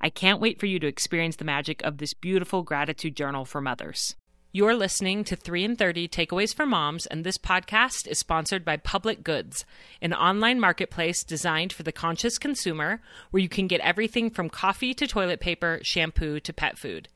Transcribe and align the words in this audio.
I 0.00 0.10
can't 0.10 0.40
wait 0.40 0.60
for 0.60 0.66
you 0.66 0.78
to 0.80 0.86
experience 0.86 1.36
the 1.36 1.44
magic 1.44 1.82
of 1.82 1.98
this 1.98 2.14
beautiful 2.14 2.62
gratitude 2.62 3.16
journal 3.16 3.44
for 3.44 3.60
mothers. 3.60 4.14
You're 4.52 4.74
listening 4.74 5.24
to 5.24 5.36
3 5.36 5.64
in 5.64 5.76
30 5.76 6.08
Takeaways 6.08 6.54
for 6.54 6.64
Moms, 6.64 7.04
and 7.04 7.24
this 7.24 7.36
podcast 7.36 8.06
is 8.06 8.18
sponsored 8.18 8.64
by 8.64 8.78
Public 8.78 9.22
Goods, 9.22 9.66
an 10.00 10.14
online 10.14 10.58
marketplace 10.60 11.22
designed 11.24 11.72
for 11.72 11.82
the 11.82 11.92
conscious 11.92 12.38
consumer 12.38 13.02
where 13.30 13.42
you 13.42 13.50
can 13.50 13.66
get 13.66 13.80
everything 13.80 14.30
from 14.30 14.48
coffee 14.48 14.94
to 14.94 15.06
toilet 15.06 15.40
paper, 15.40 15.80
shampoo 15.82 16.40
to 16.40 16.52
pet 16.54 16.78
food. 16.78 17.08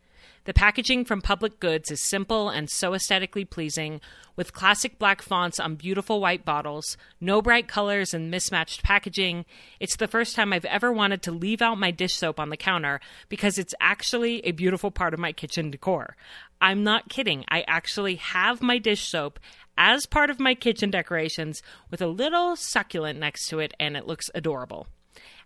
The 0.45 0.55
packaging 0.55 1.05
from 1.05 1.21
Public 1.21 1.61
Goods 1.61 1.91
is 1.91 2.01
simple 2.01 2.49
and 2.49 2.71
so 2.71 2.95
aesthetically 2.95 3.45
pleasing, 3.45 4.01
with 4.37 4.55
classic 4.55 4.99
black 4.99 5.21
fonts 5.21 5.61
on 5.61 5.75
beautiful 5.75 6.19
white 6.19 6.47
bottles, 6.47 6.97
no 7.21 7.43
bright 7.43 7.69
colors, 7.69 8.15
and 8.15 8.31
mismatched 8.31 8.83
packaging. 8.83 9.45
It's 9.81 9.97
the 9.97 10.09
first 10.09 10.35
time 10.35 10.55
I've 10.55 10.65
ever 10.65 10.91
wanted 10.91 11.21
to 11.23 11.31
leave 11.31 11.61
out 11.61 11.79
my 11.79 11.91
dish 11.91 12.15
soap 12.15 12.41
on 12.41 12.49
the 12.49 12.57
counter 12.57 13.01
because 13.29 13.59
it's 13.59 13.75
actually 13.81 14.41
a 14.47 14.53
beautiful 14.53 14.91
part 14.91 15.13
of 15.13 15.21
my 15.21 15.33
kitchen 15.33 15.71
decor. 15.71 16.17
I'm 16.59 16.83
not 16.83 17.11
kidding. 17.11 17.45
I 17.49 17.63
actually 17.69 18.17
have 18.17 18.63
my 18.63 18.79
dish 18.79 19.09
soap 19.09 19.39
as 19.77 20.07
part 20.07 20.31
of 20.31 20.41
my 20.41 20.55
kitchen 20.55 20.91
decorations 20.91 21.63
with 21.91 22.01
a 22.01 22.07
little 22.07 22.57
succulent 22.57 23.19
next 23.19 23.47
to 23.49 23.59
it, 23.59 23.75
and 23.79 23.95
it 23.95 24.07
looks 24.07 24.31
adorable. 24.35 24.87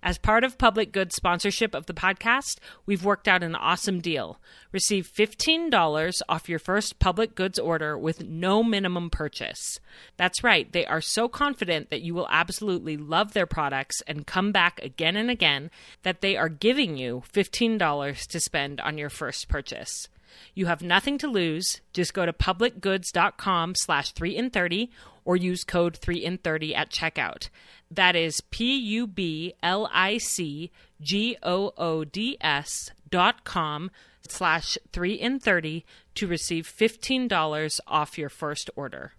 As 0.03 0.19
part 0.19 0.44
of 0.44 0.58
Public 0.58 0.92
Goods 0.92 1.14
sponsorship 1.14 1.75
of 1.75 1.86
the 1.86 1.94
podcast, 1.94 2.58
we've 2.84 3.05
worked 3.05 3.27
out 3.27 3.42
an 3.42 3.55
awesome 3.55 4.00
deal. 4.00 4.39
Receive 4.70 5.11
$15 5.11 6.20
off 6.28 6.48
your 6.48 6.58
first 6.58 6.98
Public 6.98 7.34
Goods 7.34 7.58
order 7.58 7.97
with 7.97 8.25
no 8.25 8.62
minimum 8.62 9.08
purchase. 9.08 9.78
That's 10.16 10.44
right, 10.44 10.70
they 10.72 10.84
are 10.84 11.00
so 11.00 11.28
confident 11.28 11.91
that 11.91 12.03
you 12.03 12.14
will 12.14 12.28
absolutely 12.31 12.97
love 12.97 13.33
their 13.33 13.47
products 13.47 14.03
and 14.06 14.27
come 14.27 14.53
back 14.53 14.81
again 14.83 15.16
and 15.16 15.31
again 15.31 15.70
that 16.03 16.20
they 16.20 16.36
are 16.36 16.48
giving 16.48 16.97
you 16.97 17.22
$15 17.33 18.27
to 18.27 18.41
spend 18.41 18.81
on 18.81 18.98
your 18.98 19.11
first 19.11 19.48
purchase. 19.48 20.09
You 20.55 20.66
have 20.66 20.83
nothing 20.83 21.19
to 21.19 21.28
lose. 21.28 21.81
Just 21.92 22.14
go 22.14 22.27
to 22.27 22.33
publicgoods.com 22.33 23.75
slash 23.77 24.12
3 24.12 24.36
in 24.36 24.50
30 24.50 24.91
or 25.25 25.36
use 25.36 25.64
code 25.64 25.97
3 25.97 26.19
in 26.19 26.38
30 26.38 26.75
at 26.75 26.91
checkout. 26.91 27.48
That 27.94 28.16
is 28.16 28.41
P 28.41 28.77
U 28.77 29.06
B 29.06 29.55
L 29.62 29.88
I 29.93 30.19
C 30.19 30.72
G 31.00 31.37
O 31.44 31.72
O 31.78 32.03
D 32.03 32.37
S 32.41 32.91
dot 33.09 33.44
com 33.44 33.88
slash 34.27 34.77
3 34.93 35.12
in 35.12 35.38
30 35.38 35.84
to 36.16 36.27
receive 36.27 36.66
$15 36.66 37.81
off 37.87 38.19
your 38.19 38.28
first 38.28 38.69
order. 38.75 39.12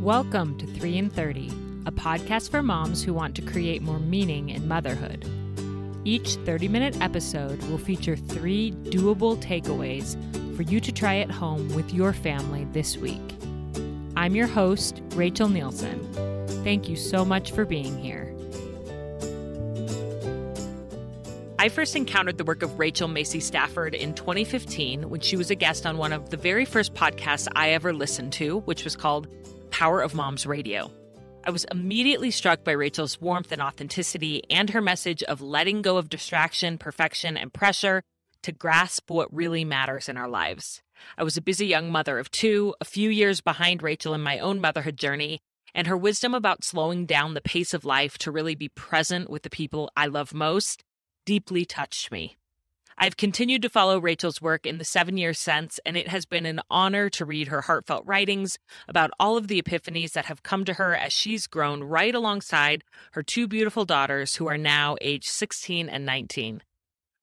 Welcome 0.00 0.56
to 0.56 0.66
3 0.66 0.96
in 0.96 1.10
30, 1.10 1.48
a 1.84 1.92
podcast 1.92 2.50
for 2.50 2.62
moms 2.62 3.02
who 3.02 3.12
want 3.12 3.34
to 3.36 3.42
create 3.42 3.82
more 3.82 4.00
meaning 4.00 4.48
in 4.48 4.66
motherhood. 4.66 5.26
Each 6.06 6.36
30 6.36 6.68
minute 6.68 6.98
episode 7.02 7.62
will 7.64 7.76
feature 7.76 8.16
three 8.16 8.72
doable 8.84 9.36
takeaways 9.42 10.16
for 10.56 10.62
you 10.62 10.80
to 10.80 10.92
try 10.92 11.18
at 11.18 11.30
home 11.30 11.68
with 11.74 11.92
your 11.92 12.12
family 12.12 12.64
this 12.72 12.96
week. 12.96 13.20
I'm 14.16 14.34
your 14.34 14.46
host, 14.46 15.02
Rachel 15.14 15.48
Nielsen. 15.48 16.06
Thank 16.64 16.88
you 16.88 16.96
so 16.96 17.24
much 17.24 17.52
for 17.52 17.64
being 17.64 17.98
here. 17.98 18.32
I 21.58 21.68
first 21.68 21.94
encountered 21.94 22.38
the 22.38 22.44
work 22.44 22.62
of 22.62 22.78
Rachel 22.78 23.06
Macy 23.08 23.38
Stafford 23.38 23.94
in 23.94 24.14
2015 24.14 25.08
when 25.08 25.20
she 25.20 25.36
was 25.36 25.50
a 25.50 25.54
guest 25.54 25.86
on 25.86 25.96
one 25.96 26.12
of 26.12 26.30
the 26.30 26.36
very 26.36 26.64
first 26.64 26.92
podcasts 26.94 27.46
I 27.54 27.70
ever 27.70 27.92
listened 27.92 28.32
to, 28.34 28.58
which 28.60 28.84
was 28.84 28.96
called 28.96 29.28
Power 29.70 30.00
of 30.02 30.14
Moms 30.14 30.44
Radio. 30.44 30.90
I 31.44 31.50
was 31.50 31.64
immediately 31.70 32.30
struck 32.30 32.64
by 32.64 32.72
Rachel's 32.72 33.20
warmth 33.20 33.52
and 33.52 33.62
authenticity 33.62 34.42
and 34.50 34.70
her 34.70 34.80
message 34.80 35.22
of 35.24 35.40
letting 35.40 35.82
go 35.82 35.96
of 35.96 36.08
distraction, 36.08 36.78
perfection, 36.78 37.36
and 37.36 37.52
pressure 37.52 38.02
to 38.42 38.52
grasp 38.52 39.10
what 39.10 39.32
really 39.32 39.64
matters 39.64 40.08
in 40.08 40.16
our 40.16 40.28
lives. 40.28 40.82
I 41.16 41.24
was 41.24 41.36
a 41.36 41.42
busy 41.42 41.66
young 41.66 41.90
mother 41.90 42.18
of 42.18 42.30
two, 42.30 42.74
a 42.80 42.84
few 42.84 43.10
years 43.10 43.40
behind 43.40 43.82
Rachel 43.82 44.14
in 44.14 44.20
my 44.22 44.38
own 44.38 44.60
motherhood 44.60 44.96
journey, 44.96 45.40
and 45.74 45.86
her 45.86 45.96
wisdom 45.96 46.34
about 46.34 46.64
slowing 46.64 47.06
down 47.06 47.34
the 47.34 47.40
pace 47.40 47.74
of 47.74 47.84
life 47.84 48.18
to 48.18 48.30
really 48.30 48.54
be 48.54 48.68
present 48.68 49.30
with 49.30 49.42
the 49.42 49.50
people 49.50 49.90
I 49.96 50.06
love 50.06 50.34
most 50.34 50.84
deeply 51.24 51.64
touched 51.64 52.10
me. 52.10 52.36
I've 52.98 53.16
continued 53.16 53.62
to 53.62 53.70
follow 53.70 53.98
Rachel's 53.98 54.42
work 54.42 54.66
in 54.66 54.78
the 54.78 54.84
seven 54.84 55.16
years 55.16 55.38
since, 55.38 55.80
and 55.86 55.96
it 55.96 56.08
has 56.08 56.26
been 56.26 56.46
an 56.46 56.60
honor 56.70 57.08
to 57.10 57.24
read 57.24 57.48
her 57.48 57.62
heartfelt 57.62 58.04
writings 58.06 58.58
about 58.86 59.10
all 59.18 59.36
of 59.36 59.48
the 59.48 59.60
epiphanies 59.60 60.12
that 60.12 60.26
have 60.26 60.42
come 60.42 60.64
to 60.66 60.74
her 60.74 60.94
as 60.94 61.12
she's 61.12 61.46
grown 61.46 61.82
right 61.82 62.14
alongside 62.14 62.84
her 63.12 63.22
two 63.22 63.48
beautiful 63.48 63.84
daughters, 63.84 64.36
who 64.36 64.46
are 64.46 64.58
now 64.58 64.96
age 65.00 65.26
16 65.26 65.88
and 65.88 66.04
19. 66.04 66.62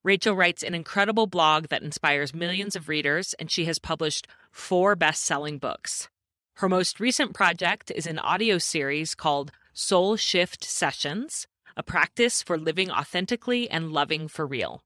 Rachel 0.01 0.33
writes 0.33 0.63
an 0.63 0.73
incredible 0.73 1.27
blog 1.27 1.67
that 1.67 1.83
inspires 1.83 2.33
millions 2.33 2.77
of 2.77 2.87
readers, 2.87 3.33
and 3.37 3.51
she 3.51 3.65
has 3.65 3.79
published 3.79 4.27
four 4.49 4.95
best 4.95 5.23
selling 5.23 5.57
books. 5.57 6.07
Her 6.55 6.69
most 6.69 7.01
recent 7.01 7.33
project 7.33 7.91
is 7.93 8.07
an 8.07 8.17
audio 8.17 8.59
series 8.59 9.13
called 9.13 9.51
Soul 9.73 10.15
Shift 10.15 10.63
Sessions, 10.63 11.47
a 11.75 11.83
practice 11.83 12.41
for 12.41 12.57
living 12.57 12.89
authentically 12.89 13.69
and 13.69 13.91
loving 13.91 14.29
for 14.29 14.47
real. 14.47 14.81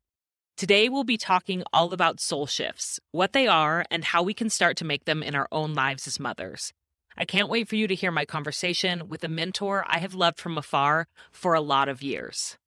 Today, 0.58 0.90
we'll 0.90 1.04
be 1.04 1.18
talking 1.18 1.64
all 1.72 1.94
about 1.94 2.20
soul 2.20 2.48
shifts, 2.48 3.00
what 3.12 3.34
they 3.34 3.48
are, 3.48 3.86
and 3.92 4.06
how 4.06 4.24
we 4.24 4.34
can 4.34 4.50
start 4.50 4.78
to 4.78 4.86
make 4.86 5.06
them 5.06 5.22
in 5.22 5.36
our 5.36 5.48
own 5.52 5.76
lives 5.76 6.08
as 6.08 6.20
mothers. 6.20 6.74
I 7.16 7.26
can't 7.26 7.50
wait 7.50 7.68
for 7.68 7.76
you 7.76 7.88
to 7.88 7.96
hear 7.96 8.12
my 8.12 8.26
conversation 8.26 9.08
with 9.10 9.24
a 9.24 9.28
mentor 9.28 9.86
I 9.88 10.00
have 10.00 10.16
loved 10.16 10.40
from 10.40 10.58
afar 10.58 11.08
for 11.32 11.54
a 11.54 11.62
lot 11.62 11.88
of 11.88 12.02
years. 12.02 12.58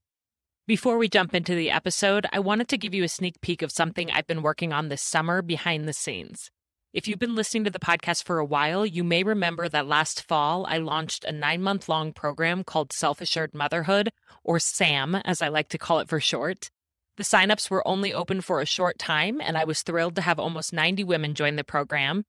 Before 0.66 0.99
we 0.99 1.09
jump 1.09 1.32
into 1.32 1.54
the 1.54 1.71
episode, 1.71 2.27
I 2.32 2.41
wanted 2.41 2.66
to 2.71 2.77
give 2.77 2.93
you 2.93 3.04
a 3.04 3.09
sneak 3.09 3.41
peek 3.41 3.62
of 3.62 3.71
something 3.71 4.10
I've 4.10 4.27
been 4.27 4.43
working 4.43 4.72
on 4.72 4.88
this 4.88 5.00
summer 5.00 5.41
behind 5.41 5.87
the 5.87 5.93
scenes. 5.93 6.50
If 6.93 7.06
you've 7.06 7.21
been 7.21 7.37
listening 7.37 7.62
to 7.65 7.71
the 7.71 7.78
podcast 7.78 8.25
for 8.25 8.41
a 8.41 8.44
while, 8.44 8.84
you 8.84 9.05
may 9.05 9.22
remember 9.22 9.69
that 9.69 9.87
last 9.87 10.26
fall 10.26 10.66
I 10.69 10.78
launched 10.78 11.22
a 11.22 11.31
nine 11.31 11.62
month 11.62 11.88
long 11.88 12.12
program 12.12 12.65
called 12.65 12.93
Self 12.93 13.21
Assured 13.21 13.55
Motherhood, 13.55 14.11
or 14.43 14.58
SAM, 14.58 15.14
as 15.14 15.41
I 15.41 15.46
like 15.46 15.69
to 15.69 15.79
call 15.79 16.00
it 16.00 16.08
for 16.08 16.19
short. 16.19 16.69
The 17.17 17.23
signups 17.23 17.70
were 17.70 17.87
only 17.87 18.12
open 18.12 18.41
for 18.41 18.61
a 18.61 18.67
short 18.67 18.99
time, 18.99 19.41
and 19.41 19.56
I 19.56 19.62
was 19.62 19.82
thrilled 19.82 20.17
to 20.17 20.23
have 20.23 20.41
almost 20.41 20.73
90 20.73 21.05
women 21.05 21.35
join 21.35 21.55
the 21.55 21.62
program. 21.62 22.25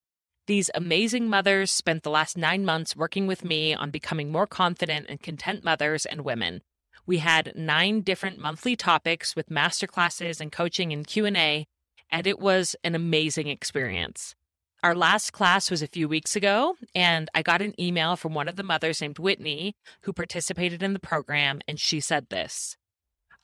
These 0.46 0.70
amazing 0.76 1.28
mothers 1.28 1.72
spent 1.72 2.04
the 2.04 2.12
last 2.12 2.38
nine 2.38 2.66
months 2.66 2.96
working 2.96 3.26
with 3.26 3.44
me 3.44 3.74
on 3.74 3.90
becoming 3.90 4.32
more 4.32 4.46
confident 4.46 5.08
and 5.10 5.20
content 5.20 5.64
mothers 5.64 6.06
and 6.06 6.22
women. 6.22 6.62
We 7.08 7.20
had 7.20 7.54
nine 7.56 8.02
different 8.02 8.38
monthly 8.38 8.76
topics 8.76 9.34
with 9.34 9.48
masterclasses 9.48 10.42
and 10.42 10.52
coaching 10.52 10.92
and 10.92 11.08
Q&A, 11.08 11.66
and 12.12 12.28
it 12.28 12.38
was 12.38 12.76
an 12.84 12.96
amazing 12.96 13.48
experience. 13.48 14.36
Our 14.84 14.94
last 14.94 15.32
class 15.32 15.72
was 15.72 15.82
a 15.82 15.88
few 15.88 16.10
weeks 16.10 16.36
ago, 16.36 16.76
and 16.94 17.30
I 17.34 17.44
got 17.44 17.62
an 17.62 17.80
email 17.82 18.18
from 18.18 18.34
one 18.34 18.50
of 18.50 18.58
the 18.58 18.64
mothers 18.64 19.00
named 19.00 19.20
Whitney 19.20 19.74
who 20.02 20.12
participated 20.12 20.84
in 20.84 20.92
the 20.92 21.00
program, 21.00 21.62
and 21.66 21.80
she 21.80 22.02
said 22.02 22.28
this 22.30 22.76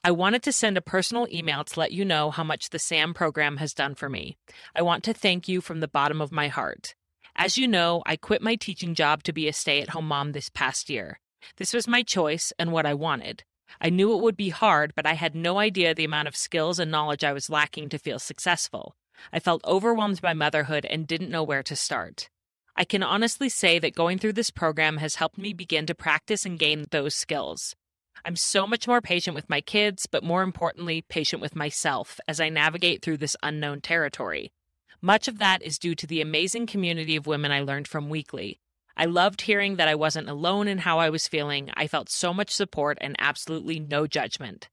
I 0.04 0.10
wanted 0.10 0.42
to 0.42 0.52
send 0.52 0.76
a 0.76 0.82
personal 0.82 1.26
email 1.32 1.64
to 1.64 1.80
let 1.80 1.90
you 1.90 2.04
know 2.04 2.30
how 2.30 2.44
much 2.44 2.68
the 2.68 2.78
SAM 2.78 3.14
program 3.14 3.56
has 3.56 3.72
done 3.72 3.94
for 3.94 4.10
me. 4.10 4.36
I 4.76 4.82
want 4.82 5.02
to 5.04 5.14
thank 5.14 5.48
you 5.48 5.62
from 5.62 5.80
the 5.80 5.88
bottom 5.88 6.20
of 6.20 6.30
my 6.30 6.48
heart. 6.48 6.94
As 7.34 7.56
you 7.56 7.66
know, 7.66 8.02
I 8.04 8.16
quit 8.16 8.42
my 8.42 8.56
teaching 8.56 8.94
job 8.94 9.22
to 9.22 9.32
be 9.32 9.48
a 9.48 9.54
stay 9.54 9.80
at 9.80 9.88
home 9.88 10.06
mom 10.06 10.32
this 10.32 10.50
past 10.50 10.90
year. 10.90 11.18
This 11.56 11.72
was 11.72 11.88
my 11.88 12.02
choice 12.02 12.52
and 12.58 12.70
what 12.70 12.84
I 12.84 12.92
wanted. 12.92 13.42
I 13.80 13.90
knew 13.90 14.14
it 14.14 14.22
would 14.22 14.36
be 14.36 14.50
hard, 14.50 14.94
but 14.94 15.06
I 15.06 15.14
had 15.14 15.34
no 15.34 15.58
idea 15.58 15.94
the 15.94 16.04
amount 16.04 16.28
of 16.28 16.36
skills 16.36 16.78
and 16.78 16.90
knowledge 16.90 17.24
I 17.24 17.32
was 17.32 17.50
lacking 17.50 17.88
to 17.90 17.98
feel 17.98 18.18
successful. 18.18 18.96
I 19.32 19.40
felt 19.40 19.64
overwhelmed 19.64 20.20
by 20.20 20.34
motherhood 20.34 20.84
and 20.86 21.06
didn't 21.06 21.30
know 21.30 21.42
where 21.42 21.62
to 21.62 21.76
start. 21.76 22.28
I 22.76 22.84
can 22.84 23.02
honestly 23.02 23.48
say 23.48 23.78
that 23.78 23.94
going 23.94 24.18
through 24.18 24.32
this 24.32 24.50
program 24.50 24.96
has 24.96 25.16
helped 25.16 25.38
me 25.38 25.52
begin 25.52 25.86
to 25.86 25.94
practice 25.94 26.44
and 26.44 26.58
gain 26.58 26.86
those 26.90 27.14
skills. 27.14 27.76
I'm 28.24 28.36
so 28.36 28.66
much 28.66 28.88
more 28.88 29.00
patient 29.00 29.34
with 29.34 29.50
my 29.50 29.60
kids, 29.60 30.06
but 30.06 30.24
more 30.24 30.42
importantly, 30.42 31.02
patient 31.02 31.40
with 31.40 31.54
myself 31.54 32.18
as 32.26 32.40
I 32.40 32.48
navigate 32.48 33.02
through 33.02 33.18
this 33.18 33.36
unknown 33.42 33.80
territory. 33.80 34.52
Much 35.00 35.28
of 35.28 35.38
that 35.38 35.62
is 35.62 35.78
due 35.78 35.94
to 35.94 36.06
the 36.06 36.20
amazing 36.20 36.66
community 36.66 37.14
of 37.16 37.26
women 37.26 37.52
I 37.52 37.60
learned 37.60 37.86
from 37.86 38.08
weekly. 38.08 38.60
I 38.96 39.06
loved 39.06 39.42
hearing 39.42 39.76
that 39.76 39.88
I 39.88 39.94
wasn't 39.94 40.28
alone 40.28 40.68
in 40.68 40.78
how 40.78 40.98
I 40.98 41.10
was 41.10 41.26
feeling. 41.26 41.70
I 41.74 41.86
felt 41.88 42.08
so 42.08 42.32
much 42.32 42.50
support 42.50 42.96
and 43.00 43.16
absolutely 43.18 43.80
no 43.80 44.06
judgment. 44.06 44.68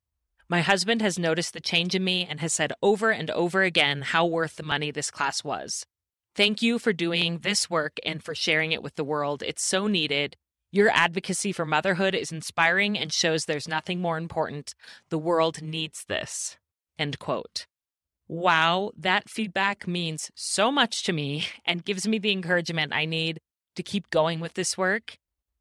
My 0.47 0.61
husband 0.61 1.01
has 1.01 1.17
noticed 1.17 1.53
the 1.53 1.61
change 1.61 1.95
in 1.95 2.03
me 2.03 2.27
and 2.29 2.39
has 2.39 2.53
said 2.53 2.73
over 2.83 3.09
and 3.09 3.31
over 3.31 3.63
again 3.63 4.01
how 4.01 4.25
worth 4.25 4.57
the 4.57 4.63
money 4.63 4.91
this 4.91 5.09
class 5.09 5.43
was. 5.43 5.85
Thank 6.35 6.61
you 6.61 6.77
for 6.77 6.93
doing 6.93 7.39
this 7.39 7.69
work 7.69 7.97
and 8.05 8.23
for 8.23 8.35
sharing 8.35 8.71
it 8.71 8.83
with 8.83 8.95
the 8.95 9.03
world. 9.03 9.43
It's 9.43 9.63
so 9.63 9.87
needed. 9.87 10.37
Your 10.71 10.89
advocacy 10.89 11.51
for 11.51 11.65
motherhood 11.65 12.13
is 12.15 12.31
inspiring 12.31 12.97
and 12.97 13.11
shows 13.11 13.45
there's 13.45 13.67
nothing 13.67 14.01
more 14.01 14.17
important. 14.17 14.75
The 15.09 15.17
world 15.17 15.61
needs 15.61 16.05
this. 16.07 16.57
End 16.99 17.17
quote. 17.17 17.65
Wow, 18.27 18.91
that 18.97 19.29
feedback 19.29 19.87
means 19.87 20.31
so 20.35 20.71
much 20.71 21.03
to 21.03 21.11
me 21.11 21.47
and 21.65 21.83
gives 21.83 22.07
me 22.07 22.19
the 22.19 22.31
encouragement 22.31 22.93
I 22.93 23.05
need 23.05 23.41
to 23.75 23.83
keep 23.83 24.09
going 24.09 24.39
with 24.39 24.53
this 24.53 24.77
work. 24.77 25.17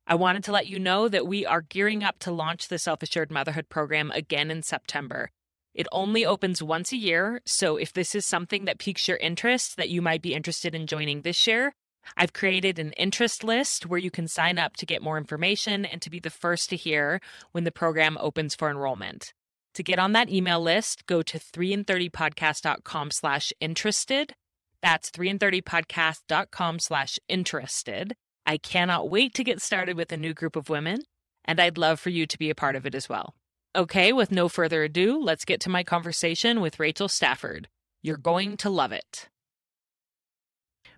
I 0.06 0.14
wanted 0.14 0.44
to 0.44 0.52
let 0.52 0.66
you 0.66 0.78
know 0.78 1.08
that 1.08 1.26
we 1.26 1.46
are 1.46 1.62
gearing 1.62 2.02
up 2.02 2.18
to 2.20 2.32
launch 2.32 2.68
the 2.68 2.78
Self 2.78 3.02
Assured 3.02 3.30
Motherhood 3.30 3.68
program 3.68 4.10
again 4.10 4.50
in 4.50 4.62
September. 4.62 5.30
It 5.74 5.86
only 5.92 6.26
opens 6.26 6.62
once 6.62 6.92
a 6.92 6.96
year, 6.96 7.40
so 7.46 7.76
if 7.76 7.92
this 7.92 8.14
is 8.14 8.26
something 8.26 8.64
that 8.64 8.80
piques 8.80 9.06
your 9.06 9.18
interest 9.18 9.76
that 9.76 9.88
you 9.88 10.02
might 10.02 10.20
be 10.20 10.34
interested 10.34 10.74
in 10.74 10.88
joining 10.88 11.22
this 11.22 11.46
year, 11.46 11.72
I've 12.16 12.32
created 12.32 12.78
an 12.78 12.92
interest 12.92 13.44
list 13.44 13.86
where 13.86 14.00
you 14.00 14.10
can 14.10 14.26
sign 14.26 14.58
up 14.58 14.76
to 14.76 14.86
get 14.86 15.02
more 15.02 15.18
information 15.18 15.84
and 15.84 16.02
to 16.02 16.10
be 16.10 16.18
the 16.18 16.30
first 16.30 16.70
to 16.70 16.76
hear 16.76 17.20
when 17.52 17.64
the 17.64 17.70
program 17.70 18.18
opens 18.20 18.54
for 18.54 18.68
enrollment. 18.68 19.32
To 19.74 19.82
get 19.82 20.00
on 20.00 20.12
that 20.12 20.28
email 20.28 20.60
list, 20.60 21.06
go 21.06 21.22
to 21.22 21.38
3in30podcast.com 21.38 23.12
slash 23.12 23.52
interested. 23.60 24.34
That's 24.82 25.10
3in30podcast.com 25.10 26.78
slash 26.78 27.18
interested. 27.28 28.14
I 28.46 28.58
cannot 28.58 29.10
wait 29.10 29.34
to 29.34 29.44
get 29.44 29.62
started 29.62 29.96
with 29.96 30.12
a 30.12 30.16
new 30.16 30.34
group 30.34 30.56
of 30.56 30.68
women, 30.68 31.02
and 31.44 31.60
I'd 31.60 31.78
love 31.78 32.00
for 32.00 32.10
you 32.10 32.26
to 32.26 32.38
be 32.38 32.50
a 32.50 32.54
part 32.54 32.76
of 32.76 32.86
it 32.86 32.94
as 32.94 33.08
well. 33.08 33.34
Okay, 33.76 34.12
with 34.12 34.32
no 34.32 34.48
further 34.48 34.82
ado, 34.82 35.22
let's 35.22 35.44
get 35.44 35.60
to 35.60 35.70
my 35.70 35.84
conversation 35.84 36.60
with 36.60 36.80
Rachel 36.80 37.08
Stafford. 37.08 37.68
You're 38.02 38.16
going 38.16 38.56
to 38.58 38.70
love 38.70 38.92
it. 38.92 39.29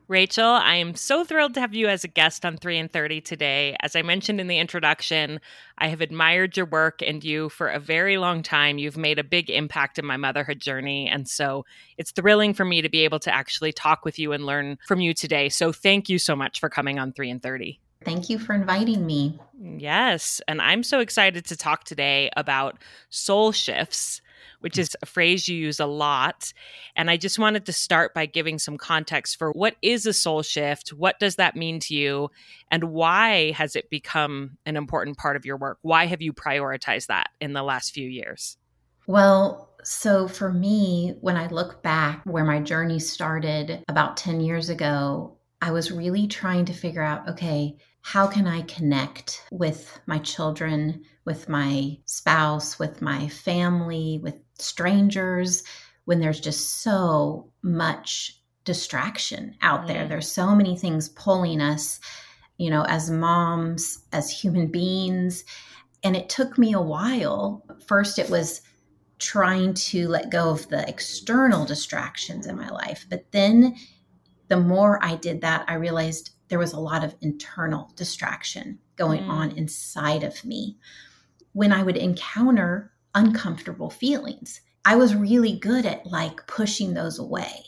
Rachel, 0.08 0.44
I 0.44 0.74
am 0.74 0.94
so 0.94 1.24
thrilled 1.24 1.54
to 1.54 1.60
have 1.60 1.74
you 1.74 1.88
as 1.88 2.04
a 2.04 2.08
guest 2.08 2.44
on 2.44 2.56
3 2.56 2.78
in 2.78 2.88
30 2.88 3.20
today. 3.20 3.76
As 3.80 3.94
I 3.96 4.02
mentioned 4.02 4.40
in 4.40 4.48
the 4.48 4.58
introduction, 4.58 5.40
I 5.78 5.88
have 5.88 6.00
admired 6.00 6.56
your 6.56 6.66
work 6.66 7.02
and 7.02 7.22
you 7.22 7.48
for 7.48 7.68
a 7.68 7.78
very 7.78 8.18
long 8.18 8.42
time. 8.42 8.78
You've 8.78 8.96
made 8.96 9.18
a 9.18 9.24
big 9.24 9.48
impact 9.48 9.98
in 9.98 10.04
my 10.04 10.16
motherhood 10.16 10.60
journey. 10.60 11.08
And 11.08 11.28
so 11.28 11.64
it's 11.98 12.10
thrilling 12.10 12.52
for 12.52 12.64
me 12.64 12.82
to 12.82 12.88
be 12.88 13.04
able 13.04 13.20
to 13.20 13.34
actually 13.34 13.72
talk 13.72 14.04
with 14.04 14.18
you 14.18 14.32
and 14.32 14.44
learn 14.44 14.78
from 14.86 15.00
you 15.00 15.14
today. 15.14 15.48
So 15.48 15.72
thank 15.72 16.08
you 16.08 16.18
so 16.18 16.34
much 16.34 16.60
for 16.60 16.68
coming 16.68 16.98
on 16.98 17.12
3 17.12 17.30
in 17.30 17.40
30. 17.40 17.80
Thank 18.04 18.28
you 18.28 18.38
for 18.38 18.52
inviting 18.52 19.06
me. 19.06 19.38
Yes. 19.60 20.40
And 20.48 20.60
I'm 20.60 20.82
so 20.82 20.98
excited 20.98 21.44
to 21.46 21.56
talk 21.56 21.84
today 21.84 22.30
about 22.36 22.78
soul 23.10 23.52
shifts 23.52 24.20
which 24.62 24.78
is 24.78 24.96
a 25.02 25.06
phrase 25.06 25.48
you 25.48 25.56
use 25.56 25.80
a 25.80 25.86
lot. 25.86 26.52
And 26.96 27.10
I 27.10 27.16
just 27.16 27.38
wanted 27.38 27.66
to 27.66 27.72
start 27.72 28.14
by 28.14 28.26
giving 28.26 28.58
some 28.58 28.78
context 28.78 29.38
for 29.38 29.52
what 29.52 29.76
is 29.82 30.06
a 30.06 30.12
soul 30.12 30.42
shift? 30.42 30.90
What 30.90 31.18
does 31.18 31.36
that 31.36 31.56
mean 31.56 31.80
to 31.80 31.94
you? 31.94 32.30
And 32.70 32.84
why 32.84 33.52
has 33.52 33.76
it 33.76 33.90
become 33.90 34.58
an 34.66 34.76
important 34.76 35.18
part 35.18 35.36
of 35.36 35.44
your 35.44 35.56
work? 35.56 35.78
Why 35.82 36.06
have 36.06 36.22
you 36.22 36.32
prioritized 36.32 37.06
that 37.06 37.30
in 37.40 37.52
the 37.52 37.62
last 37.62 37.92
few 37.92 38.08
years? 38.08 38.56
Well, 39.06 39.70
so 39.82 40.28
for 40.28 40.52
me, 40.52 41.16
when 41.20 41.36
I 41.36 41.48
look 41.48 41.82
back 41.82 42.22
where 42.24 42.44
my 42.44 42.60
journey 42.60 43.00
started 43.00 43.82
about 43.88 44.16
10 44.16 44.40
years 44.40 44.68
ago, 44.68 45.38
I 45.60 45.72
was 45.72 45.92
really 45.92 46.26
trying 46.26 46.66
to 46.66 46.72
figure 46.72 47.02
out 47.02 47.28
okay, 47.30 47.76
how 48.02 48.26
can 48.26 48.46
I 48.46 48.62
connect 48.62 49.44
with 49.50 50.00
my 50.06 50.18
children, 50.18 51.04
with 51.24 51.48
my 51.48 51.98
spouse, 52.04 52.78
with 52.78 53.00
my 53.00 53.28
family, 53.28 54.20
with 54.22 54.34
strangers 54.58 55.62
when 56.04 56.18
there's 56.18 56.40
just 56.40 56.82
so 56.82 57.50
much 57.62 58.40
distraction 58.64 59.54
out 59.62 59.86
there? 59.86 60.04
Mm. 60.04 60.08
There's 60.08 60.30
so 60.30 60.54
many 60.54 60.76
things 60.76 61.08
pulling 61.10 61.60
us, 61.60 62.00
you 62.58 62.70
know, 62.70 62.84
as 62.88 63.08
moms, 63.08 64.04
as 64.12 64.30
human 64.30 64.66
beings. 64.66 65.44
And 66.02 66.16
it 66.16 66.28
took 66.28 66.58
me 66.58 66.72
a 66.72 66.80
while. 66.80 67.64
First, 67.86 68.18
it 68.18 68.28
was 68.28 68.62
trying 69.20 69.72
to 69.74 70.08
let 70.08 70.30
go 70.32 70.50
of 70.50 70.68
the 70.68 70.86
external 70.88 71.64
distractions 71.64 72.48
in 72.48 72.56
my 72.56 72.68
life. 72.68 73.06
But 73.08 73.30
then 73.30 73.76
the 74.48 74.56
more 74.58 74.98
I 75.00 75.14
did 75.14 75.42
that, 75.42 75.64
I 75.68 75.74
realized 75.74 76.32
there 76.52 76.58
was 76.58 76.74
a 76.74 76.78
lot 76.78 77.02
of 77.02 77.16
internal 77.22 77.90
distraction 77.96 78.78
going 78.96 79.22
mm. 79.22 79.28
on 79.30 79.52
inside 79.52 80.22
of 80.22 80.44
me. 80.44 80.76
When 81.54 81.72
I 81.72 81.82
would 81.82 81.96
encounter 81.96 82.92
uncomfortable 83.14 83.88
feelings, 83.88 84.60
I 84.84 84.96
was 84.96 85.14
really 85.14 85.58
good 85.58 85.86
at 85.86 86.04
like 86.04 86.46
pushing 86.46 86.92
those 86.92 87.18
away 87.18 87.64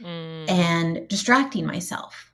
mm. 0.00 0.48
and 0.48 1.08
distracting 1.08 1.66
myself 1.66 2.30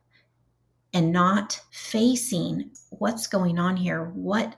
and 0.92 1.10
not 1.10 1.58
facing 1.70 2.72
what's 2.90 3.26
going 3.26 3.58
on 3.58 3.74
here. 3.74 4.10
What 4.10 4.56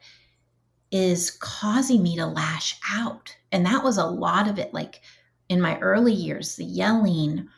is 0.90 1.31
causing 1.31 2.02
me 2.02 2.16
to 2.16 2.26
lash 2.26 2.76
out? 2.90 3.37
And 3.52 3.64
that 3.66 3.84
was 3.84 3.98
a 3.98 4.04
lot 4.04 4.48
of 4.48 4.58
it, 4.58 4.75
like 4.75 5.00
in 5.48 5.60
my 5.60 5.78
early 5.78 6.12
years, 6.12 6.56
the 6.56 6.64
yelling. 6.64 7.48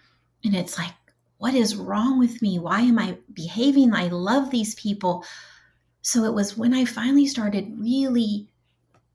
And 0.44 0.54
it's 0.54 0.76
like, 0.76 0.92
what 1.38 1.54
is 1.54 1.76
wrong 1.76 2.18
with 2.18 2.42
me? 2.42 2.58
Why 2.58 2.80
am 2.80 2.98
I 2.98 3.18
behaving? 3.32 3.94
I 3.94 4.08
love 4.08 4.50
these 4.50 4.74
people. 4.74 5.24
So 6.02 6.24
it 6.24 6.34
was 6.34 6.56
when 6.56 6.74
I 6.74 6.84
finally 6.84 7.26
started 7.26 7.74
really 7.78 8.48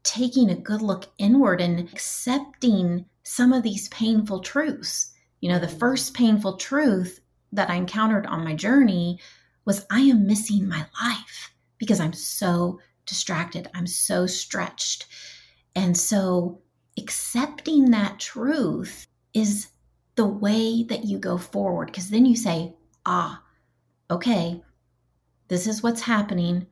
taking 0.04 0.50
a 0.50 0.56
good 0.56 0.81
look 0.81 1.06
inward 1.18 1.62
and 1.62 1.80
accepting 1.80 3.06
some 3.24 3.53
of 3.53 3.63
these 3.63 3.89
painful 3.89 4.39
truths. 4.39 5.13
You 5.42 5.50
know, 5.50 5.60
the 5.60 5.68
first 5.68 6.13
painful 6.13 6.58
truth 6.58 7.20
that 7.51 7.70
I 7.70 7.75
encountered 7.75 8.25
on 8.25 8.44
my 8.44 8.56
journey 8.56 9.20
was 9.65 9.86
I 9.89 10.01
am 10.01 10.27
missing 10.27 10.68
my 10.68 10.86
life 11.01 11.53
because 11.77 12.00
I'm 12.00 12.13
so 12.13 12.80
distracted, 13.06 13.70
I'm 13.74 13.88
so 13.88 14.25
stretched. 14.25 15.08
And 15.75 15.98
so 15.98 16.62
accepting 16.98 17.92
that 17.92 18.20
truth 18.20 19.08
is 19.34 19.68
the 20.15 20.25
way 20.25 20.84
that 20.84 21.05
you 21.05 21.17
go 21.17 21.38
forward 21.38 21.88
because 21.88 22.10
then 22.10 22.25
you 22.25 22.36
say, 22.36 22.74
ah, 23.05 23.41
okay, 24.10 24.62
this 25.48 25.67
is 25.67 25.84
what's 25.84 26.01
happening. 26.01 26.67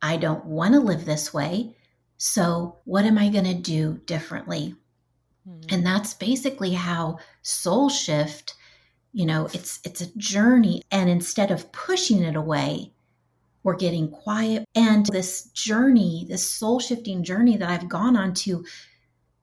I 0.00 0.16
don't 0.16 0.44
want 0.44 0.74
to 0.74 0.80
live 0.80 1.04
this 1.04 1.32
way. 1.32 1.76
So, 2.18 2.78
what 2.84 3.04
am 3.04 3.18
I 3.18 3.28
going 3.28 3.44
to 3.44 3.54
do 3.54 4.00
differently? 4.06 4.76
Mm-hmm. 5.48 5.74
And 5.74 5.86
that's 5.86 6.14
basically 6.14 6.72
how 6.72 7.18
soul 7.42 7.88
shift, 7.88 8.54
you 9.12 9.26
know, 9.26 9.48
it's 9.52 9.80
it's 9.84 10.00
a 10.00 10.16
journey 10.16 10.82
and 10.90 11.10
instead 11.10 11.50
of 11.50 11.70
pushing 11.72 12.22
it 12.22 12.36
away, 12.36 12.92
we're 13.62 13.76
getting 13.76 14.10
quiet 14.10 14.64
and 14.74 15.06
this 15.06 15.44
journey, 15.46 16.26
this 16.28 16.48
soul 16.48 16.80
shifting 16.80 17.22
journey 17.22 17.56
that 17.56 17.68
I've 17.68 17.88
gone 17.88 18.16
on 18.16 18.34
to 18.34 18.64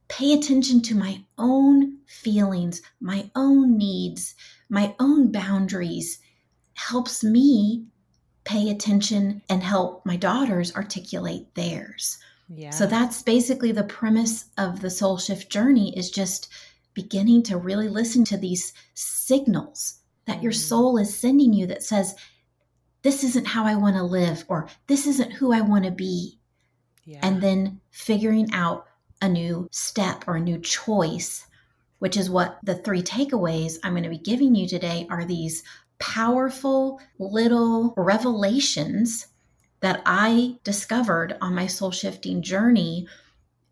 pay 0.10 0.34
attention 0.34 0.82
to 0.82 0.96
my 0.96 1.24
own 1.38 2.00
feelings, 2.08 2.82
my 3.00 3.30
own 3.36 3.78
needs, 3.78 4.36
my 4.70 4.94
own 5.00 5.32
boundaries 5.32 6.20
helps 6.74 7.24
me 7.24 7.86
pay 8.44 8.70
attention 8.70 9.42
and 9.50 9.62
help 9.62 10.06
my 10.06 10.16
daughters 10.16 10.76
articulate 10.76 11.54
theirs. 11.56 12.18
Yeah. 12.50 12.72
So 12.72 12.88
that's 12.88 13.22
basically 13.22 13.72
the 13.72 13.84
premise 13.84 14.46
of 14.58 14.82
the 14.82 14.90
soul 14.90 15.18
shift 15.18 15.52
journey 15.52 15.96
is 15.96 16.10
just 16.10 16.50
beginning 16.96 17.44
to 17.44 17.58
really 17.58 17.88
listen 17.88 18.26
to 18.26 18.38
these 18.38 18.74
signals 18.96 20.00
that 20.26 20.42
your 20.42 20.52
mm. 20.52 20.56
soul 20.56 20.98
is 20.98 21.16
sending 21.16 21.54
you 21.54 21.68
that 21.68 21.84
says 21.84 22.16
this 23.04 23.24
isn't 23.24 23.48
how 23.48 23.66
I 23.66 23.76
want 23.76 23.96
to 23.96 24.04
live 24.04 24.44
or 24.48 24.68
this 24.88 25.06
isn't 25.06 25.34
who 25.34 25.54
I 25.54 25.62
want 25.62 25.86
to 25.86 25.92
be. 25.92 26.40
Yeah. 27.06 27.20
And 27.22 27.42
then 27.42 27.82
figuring 27.92 28.48
out 28.52 28.88
a 29.22 29.30
new 29.30 29.68
step 29.72 30.24
or 30.28 30.36
a 30.36 30.42
new 30.42 30.60
choice, 30.60 31.46
which 32.00 32.18
is 32.18 32.30
what 32.30 32.60
the 32.64 32.76
three 32.76 33.02
takeaways 33.02 33.78
I'm 33.84 33.94
going 33.94 34.04
to 34.04 34.10
be 34.10 34.18
giving 34.18 34.56
you 34.56 34.68
today 34.68 35.08
are 35.10 35.26
these 35.26 35.64
powerful 36.00 37.02
little 37.20 37.94
revelations 37.98 39.28
that 39.82 40.02
I 40.06 40.56
discovered 40.64 41.38
on 41.42 41.56
my 41.56 41.68
soul 41.68 41.92
shifting 41.92 42.42
journey. 42.42 43.08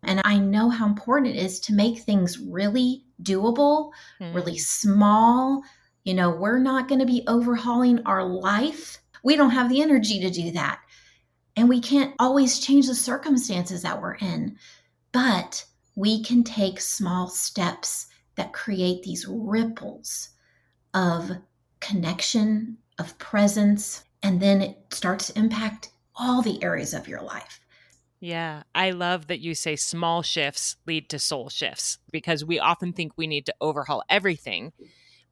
And 0.02 0.20
I 0.24 0.38
know 0.38 0.70
how 0.70 0.86
important 0.86 1.34
it 1.34 1.38
is 1.38 1.58
to 1.60 1.74
make 1.74 2.00
things 2.00 2.38
really 2.38 3.04
doable, 3.22 3.90
mm. 4.20 4.34
really 4.34 4.58
small. 4.58 5.62
You 6.04 6.14
know, 6.14 6.30
we're 6.30 6.58
not 6.58 6.88
going 6.88 7.00
to 7.00 7.06
be 7.06 7.24
overhauling 7.26 8.00
our 8.06 8.24
life. 8.24 8.98
We 9.22 9.36
don't 9.36 9.50
have 9.50 9.68
the 9.68 9.82
energy 9.82 10.20
to 10.20 10.30
do 10.30 10.52
that. 10.52 10.80
And 11.56 11.68
we 11.68 11.80
can't 11.80 12.14
always 12.18 12.60
change 12.60 12.86
the 12.86 12.94
circumstances 12.94 13.82
that 13.82 14.00
we're 14.00 14.14
in. 14.14 14.56
But 15.18 15.64
we 15.96 16.22
can 16.22 16.44
take 16.44 16.80
small 16.80 17.26
steps 17.26 18.06
that 18.36 18.52
create 18.52 19.02
these 19.02 19.26
ripples 19.28 20.28
of 20.94 21.32
connection, 21.80 22.78
of 23.00 23.18
presence, 23.18 24.04
and 24.22 24.40
then 24.40 24.62
it 24.62 24.78
starts 24.92 25.26
to 25.26 25.38
impact 25.40 25.90
all 26.14 26.40
the 26.40 26.62
areas 26.62 26.94
of 26.94 27.08
your 27.08 27.20
life. 27.20 27.58
Yeah, 28.20 28.62
I 28.76 28.92
love 28.92 29.26
that 29.26 29.40
you 29.40 29.56
say 29.56 29.74
small 29.74 30.22
shifts 30.22 30.76
lead 30.86 31.08
to 31.08 31.18
soul 31.18 31.48
shifts 31.48 31.98
because 32.12 32.44
we 32.44 32.60
often 32.60 32.92
think 32.92 33.14
we 33.16 33.26
need 33.26 33.46
to 33.46 33.54
overhaul 33.60 34.04
everything, 34.08 34.72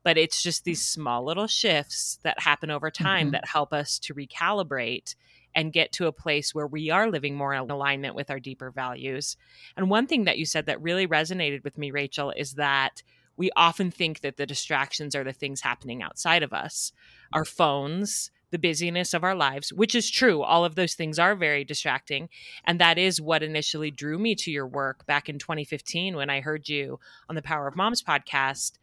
but 0.03 0.19
it's 0.19 0.43
just 0.43 0.65
these 0.65 0.85
small 0.85 1.25
little 1.25 1.47
shifts 1.47 2.19
that 2.25 2.41
happen 2.41 2.73
over 2.73 2.91
time 2.91 3.27
mm-hmm. 3.27 3.33
that 3.35 3.47
help 3.47 3.73
us 3.73 4.01
to 4.01 4.15
recalibrate 4.15 5.15
and 5.57 5.73
get 5.73 5.91
to 5.91 6.07
a 6.07 6.13
place 6.13 6.55
where 6.55 6.67
we 6.67 6.91
are 6.91 7.11
living 7.11 7.35
more 7.35 7.55
in 7.55 7.71
alignment 7.71 8.15
with 8.15 8.31
our 8.31 8.39
deeper 8.39 8.71
values. 8.71 9.37
And 9.77 9.89
one 9.89 10.07
thing 10.07 10.25
that 10.25 10.39
you 10.39 10.45
said 10.45 10.67
that 10.67 10.83
really 10.83 11.09
resonated 11.09 11.65
with 11.65 11.79
me, 11.79 11.91
Rachel, 11.91 12.31
is 12.31 12.53
that 12.53 13.03
we 13.39 13.51
often 13.57 13.91
think 13.91 14.21
that 14.21 14.37
the 14.37 14.47
distractions 14.47 15.15
are 15.15 15.25
the 15.25 15.33
things 15.33 15.63
happening 15.63 16.03
outside 16.03 16.43
of 16.43 16.53
us 16.53 16.93
our 17.33 17.45
phones, 17.45 18.31
the 18.53 18.59
busyness 18.59 19.13
of 19.13 19.25
our 19.25 19.35
lives, 19.35 19.73
which 19.73 19.97
is 19.97 20.09
true. 20.09 20.43
All 20.43 20.65
of 20.65 20.77
those 20.77 20.95
things 20.95 21.19
are 21.19 21.35
very 21.35 21.65
distracting. 21.65 22.29
And 22.65 22.81
that 22.81 22.99
is 22.99 23.21
what 23.21 23.43
initially 23.43 23.91
drew 23.91 24.17
me 24.17 24.37
to 24.37 24.53
your 24.53 24.67
work 24.67 25.05
back 25.07 25.29
in 25.29 25.39
2015 25.39 26.15
when 26.15 26.31
I 26.31 26.41
heard 26.41 26.69
you 26.69 27.01
on 27.29 27.35
the 27.35 27.43
Power 27.43 27.67
of 27.67 27.75
Moms 27.75 28.01
podcast. 28.01 28.79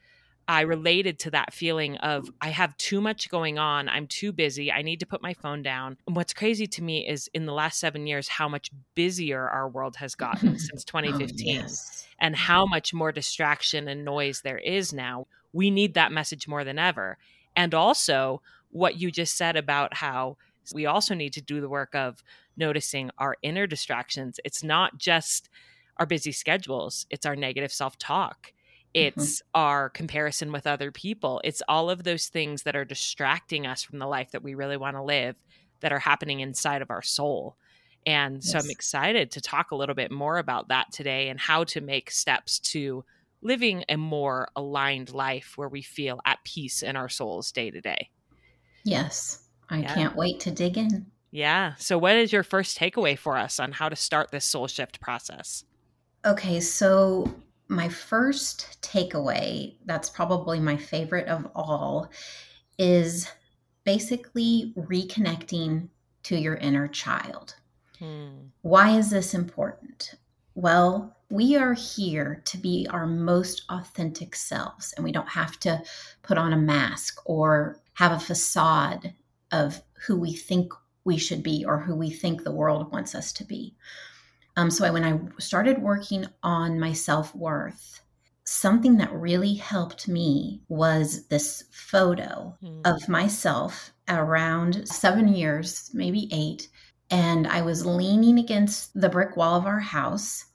I 0.47 0.62
related 0.62 1.19
to 1.19 1.31
that 1.31 1.53
feeling 1.53 1.97
of 1.97 2.29
I 2.41 2.50
have 2.50 2.75
too 2.77 3.00
much 3.00 3.29
going 3.29 3.57
on. 3.57 3.88
I'm 3.88 4.07
too 4.07 4.31
busy. 4.31 4.71
I 4.71 4.81
need 4.81 5.00
to 5.00 5.05
put 5.05 5.21
my 5.21 5.33
phone 5.33 5.63
down. 5.63 5.97
And 6.05 6.15
what's 6.15 6.33
crazy 6.33 6.67
to 6.67 6.83
me 6.83 7.07
is 7.07 7.29
in 7.33 7.45
the 7.45 7.53
last 7.53 7.79
seven 7.79 8.07
years, 8.07 8.27
how 8.27 8.50
much 8.50 8.71
busier 8.93 9.47
our 9.47 9.69
world 9.69 9.95
has 9.97 10.15
gotten 10.15 10.59
since 10.59 10.83
2015 10.83 11.57
oh, 11.57 11.62
yes. 11.62 12.07
and 12.19 12.35
how 12.35 12.65
much 12.65 12.93
more 12.93 13.12
distraction 13.12 13.88
and 13.88 14.03
noise 14.03 14.41
there 14.41 14.57
is 14.57 14.91
now. 14.91 15.27
We 15.53 15.71
need 15.71 15.93
that 15.93 16.12
message 16.12 16.47
more 16.47 16.63
than 16.63 16.79
ever. 16.79 17.17
And 17.55 17.73
also, 17.73 18.41
what 18.69 19.00
you 19.00 19.12
just 19.12 19.38
said 19.38 19.55
about 19.55 19.93
how 19.93 20.38
we 20.73 20.85
also 20.85 21.13
need 21.13 21.33
to 21.33 21.41
do 21.41 21.62
the 21.62 21.69
work 21.69 21.93
of 21.95 22.23
noticing 22.57 23.12
our 23.17 23.38
inner 23.41 23.67
distractions. 23.67 24.39
It's 24.43 24.63
not 24.63 24.97
just 24.97 25.50
our 25.97 26.05
busy 26.05 26.31
schedules, 26.31 27.05
it's 27.09 27.25
our 27.25 27.35
negative 27.35 27.71
self 27.71 27.97
talk. 27.97 28.51
It's 28.93 29.39
mm-hmm. 29.39 29.59
our 29.59 29.89
comparison 29.89 30.51
with 30.51 30.67
other 30.67 30.91
people. 30.91 31.41
It's 31.43 31.63
all 31.67 31.89
of 31.89 32.03
those 32.03 32.27
things 32.27 32.63
that 32.63 32.75
are 32.75 32.85
distracting 32.85 33.65
us 33.65 33.83
from 33.83 34.00
the 34.00 34.07
life 34.07 34.31
that 34.31 34.43
we 34.43 34.53
really 34.53 34.77
want 34.77 34.95
to 34.95 35.03
live 35.03 35.35
that 35.79 35.91
are 35.91 36.00
happening 36.00 36.39
inside 36.39 36.81
of 36.81 36.91
our 36.91 37.01
soul. 37.01 37.57
And 38.05 38.35
yes. 38.35 38.51
so 38.51 38.59
i'm 38.59 38.69
excited 38.69 39.31
to 39.31 39.41
talk 39.41 39.71
a 39.71 39.75
little 39.75 39.95
bit 39.95 40.12
more 40.12 40.38
about 40.38 40.67
that 40.67 40.91
today 40.91 41.29
and 41.29 41.39
how 41.39 41.63
to 41.65 41.81
make 41.81 42.12
steps 42.12 42.59
to 42.59 43.03
living 43.41 43.83
a 43.89 43.97
more 43.97 44.47
aligned 44.55 45.13
life 45.13 45.53
where 45.57 45.69
we 45.69 45.81
feel 45.81 46.19
at 46.25 46.43
peace 46.43 46.81
in 46.81 46.95
our 46.95 47.09
souls 47.09 47.51
day 47.51 47.71
to 47.71 47.81
day. 47.81 48.09
Yes. 48.83 49.43
I 49.69 49.79
yeah. 49.79 49.93
can't 49.93 50.15
wait 50.15 50.39
to 50.41 50.51
dig 50.51 50.77
in. 50.77 51.05
Yeah. 51.31 51.73
So 51.77 51.97
what 51.97 52.15
is 52.15 52.31
your 52.31 52.43
first 52.43 52.77
takeaway 52.77 53.17
for 53.17 53.38
us 53.38 53.59
on 53.59 53.71
how 53.71 53.89
to 53.89 53.95
start 53.95 54.31
this 54.31 54.45
soul 54.45 54.67
shift 54.67 55.00
process? 55.00 55.65
Okay 56.25 56.59
so 56.59 57.33
my 57.67 57.89
first 57.89 58.82
takeaway, 58.82 59.75
that's 59.86 60.10
probably 60.10 60.60
my 60.60 60.77
favorite 60.77 61.27
of 61.27 61.48
all, 61.55 62.10
is 62.77 63.29
basically 63.84 64.74
reconnecting 64.77 65.89
to 66.24 66.38
your 66.38 66.55
inner 66.55 66.88
child. 66.88 67.55
Hmm. 68.00 68.48
Why 68.62 68.98
is 68.98 69.10
this 69.10 69.34
important? 69.34 70.15
Well, 70.55 71.15
we 71.29 71.55
are 71.55 71.74
here 71.74 72.41
to 72.46 72.58
be 72.58 72.88
our 72.89 73.08
most 73.08 73.63
authentic 73.70 74.36
selves, 74.36 74.93
and 74.93 75.03
we 75.03 75.12
don't 75.12 75.29
have 75.29 75.60
to 75.62 75.82
put 76.22 76.38
on 76.38 76.53
a 76.53 76.58
mask 76.58 77.20
or 77.25 77.79
have 77.93 78.12
a 78.12 78.20
facade 78.20 79.13
of 79.51 79.82
who 80.05 80.20
we 80.20 80.34
think 80.34 80.72
we 81.05 81.17
should 81.17 81.43
be 81.43 81.65
or 81.65 81.79
who 81.79 81.96
we 81.96 82.10
think 82.10 82.43
the 82.43 82.51
world 82.51 82.91
wants 82.91 83.15
us 83.15 83.34
to 83.34 83.43
be. 83.43 83.75
Um, 84.55 84.69
so 84.69 84.86
I, 84.86 84.91
when 84.91 85.03
I 85.03 85.19
started 85.39 85.81
working 85.81 86.25
on 86.43 86.79
my 86.79 86.93
self 86.93 87.33
worth, 87.36 88.01
something 88.43 88.98
that 88.98 89.13
really 89.13 89.55
helped 89.55 90.07
me 90.07 90.62
was 90.67 91.27
this 91.27 91.65
photo 91.72 92.55
mm. 92.63 92.81
of 92.86 93.07
myself 93.10 93.93
around 94.10 94.88
seven 94.88 95.27
years, 95.27 95.89
maybe 95.93 96.27
eight. 96.31 96.67
And 97.10 97.48
I 97.48 97.62
was 97.62 97.86
leaning 97.86 98.39
against 98.39 99.00
the 99.00 99.10
brick 99.10 99.38
wall 99.38 99.57
of 99.57 99.65
our 99.65 99.79
house. 99.79 100.45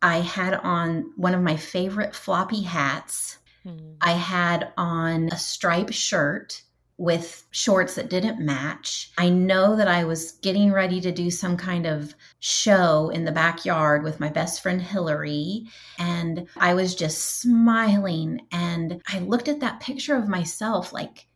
I 0.00 0.18
had 0.18 0.54
on 0.54 1.12
one 1.16 1.34
of 1.34 1.42
my 1.42 1.56
favorite 1.56 2.14
floppy 2.14 2.62
hats. 2.62 3.38
Mm. 3.66 3.96
I 4.00 4.12
had 4.12 4.72
on 4.76 5.28
a 5.28 5.38
striped 5.38 5.94
shirt 5.94 6.62
with 6.98 7.46
shorts 7.50 7.94
that 7.94 8.10
didn't 8.10 8.44
match. 8.44 9.10
I 9.18 9.28
know 9.28 9.74
that 9.76 9.88
I 9.88 10.04
was 10.04 10.32
getting 10.32 10.72
ready 10.72 11.00
to 11.00 11.10
do 11.10 11.30
some 11.30 11.56
kind 11.56 11.86
of 11.86 12.14
show 12.38 13.08
in 13.08 13.24
the 13.24 13.32
backyard 13.32 14.04
with 14.04 14.20
my 14.20 14.28
best 14.28 14.62
friend 14.62 14.80
Hillary, 14.80 15.64
and 15.98 16.46
I 16.56 16.74
was 16.74 16.94
just 16.94 17.40
smiling. 17.40 18.42
And 18.52 19.00
I 19.08 19.20
looked 19.20 19.48
at 19.48 19.60
that 19.60 19.80
picture 19.80 20.16
of 20.16 20.28
myself 20.28 20.92
like, 20.92 21.26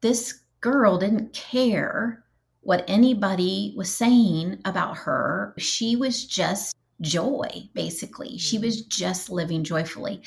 this 0.00 0.40
girl 0.60 0.98
didn't 0.98 1.32
care 1.34 2.24
what 2.62 2.84
anybody 2.88 3.74
was 3.76 3.94
saying 3.94 4.58
about 4.64 4.96
her. 4.96 5.54
She 5.58 5.94
was 5.96 6.24
just 6.24 6.74
joy, 7.00 7.68
basically. 7.74 8.38
She 8.38 8.56
mm-hmm. 8.56 8.66
was 8.66 8.82
just 8.82 9.30
living 9.30 9.62
joyfully. 9.62 10.22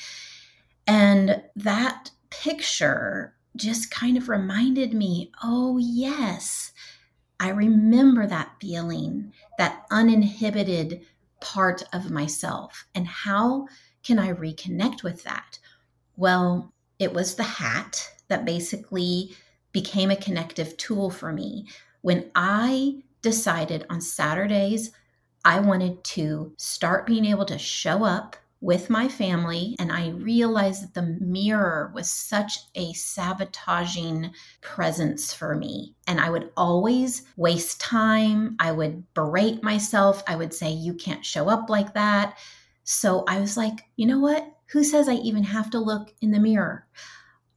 And 0.86 1.42
that 1.56 2.10
picture 2.30 3.33
just 3.56 3.90
kind 3.90 4.16
of 4.16 4.28
reminded 4.28 4.92
me 4.92 5.30
oh, 5.42 5.78
yes, 5.78 6.72
I 7.38 7.50
remember 7.50 8.26
that 8.26 8.56
feeling, 8.60 9.32
that 9.58 9.84
uninhibited 9.90 11.02
part 11.40 11.82
of 11.92 12.10
myself. 12.10 12.86
And 12.94 13.06
how 13.06 13.68
can 14.02 14.18
I 14.18 14.32
reconnect 14.32 15.02
with 15.02 15.24
that? 15.24 15.58
Well, 16.16 16.72
it 16.98 17.12
was 17.12 17.34
the 17.34 17.42
hat 17.42 18.10
that 18.28 18.44
basically 18.44 19.36
became 19.72 20.10
a 20.10 20.16
connective 20.16 20.76
tool 20.76 21.10
for 21.10 21.32
me. 21.32 21.66
When 22.02 22.30
I 22.34 23.02
decided 23.22 23.84
on 23.90 24.00
Saturdays, 24.00 24.92
I 25.44 25.60
wanted 25.60 26.02
to 26.04 26.54
start 26.56 27.06
being 27.06 27.24
able 27.26 27.44
to 27.46 27.58
show 27.58 28.04
up 28.04 28.36
with 28.64 28.88
my 28.88 29.06
family, 29.06 29.76
and 29.78 29.92
I 29.92 30.08
realized 30.08 30.82
that 30.82 30.94
the 30.94 31.18
mirror 31.20 31.92
was 31.94 32.10
such 32.10 32.60
a 32.74 32.94
sabotaging 32.94 34.32
presence 34.62 35.34
for 35.34 35.54
me. 35.54 35.94
And 36.06 36.18
I 36.18 36.30
would 36.30 36.50
always 36.56 37.24
waste 37.36 37.78
time. 37.78 38.56
I 38.58 38.72
would 38.72 39.04
berate 39.12 39.62
myself. 39.62 40.22
I 40.26 40.36
would 40.36 40.54
say, 40.54 40.70
You 40.70 40.94
can't 40.94 41.22
show 41.22 41.50
up 41.50 41.68
like 41.68 41.92
that. 41.92 42.38
So 42.84 43.24
I 43.28 43.38
was 43.38 43.58
like, 43.58 43.84
You 43.96 44.06
know 44.06 44.18
what? 44.18 44.50
Who 44.68 44.82
says 44.82 45.10
I 45.10 45.16
even 45.16 45.44
have 45.44 45.68
to 45.70 45.78
look 45.78 46.14
in 46.22 46.30
the 46.30 46.40
mirror? 46.40 46.86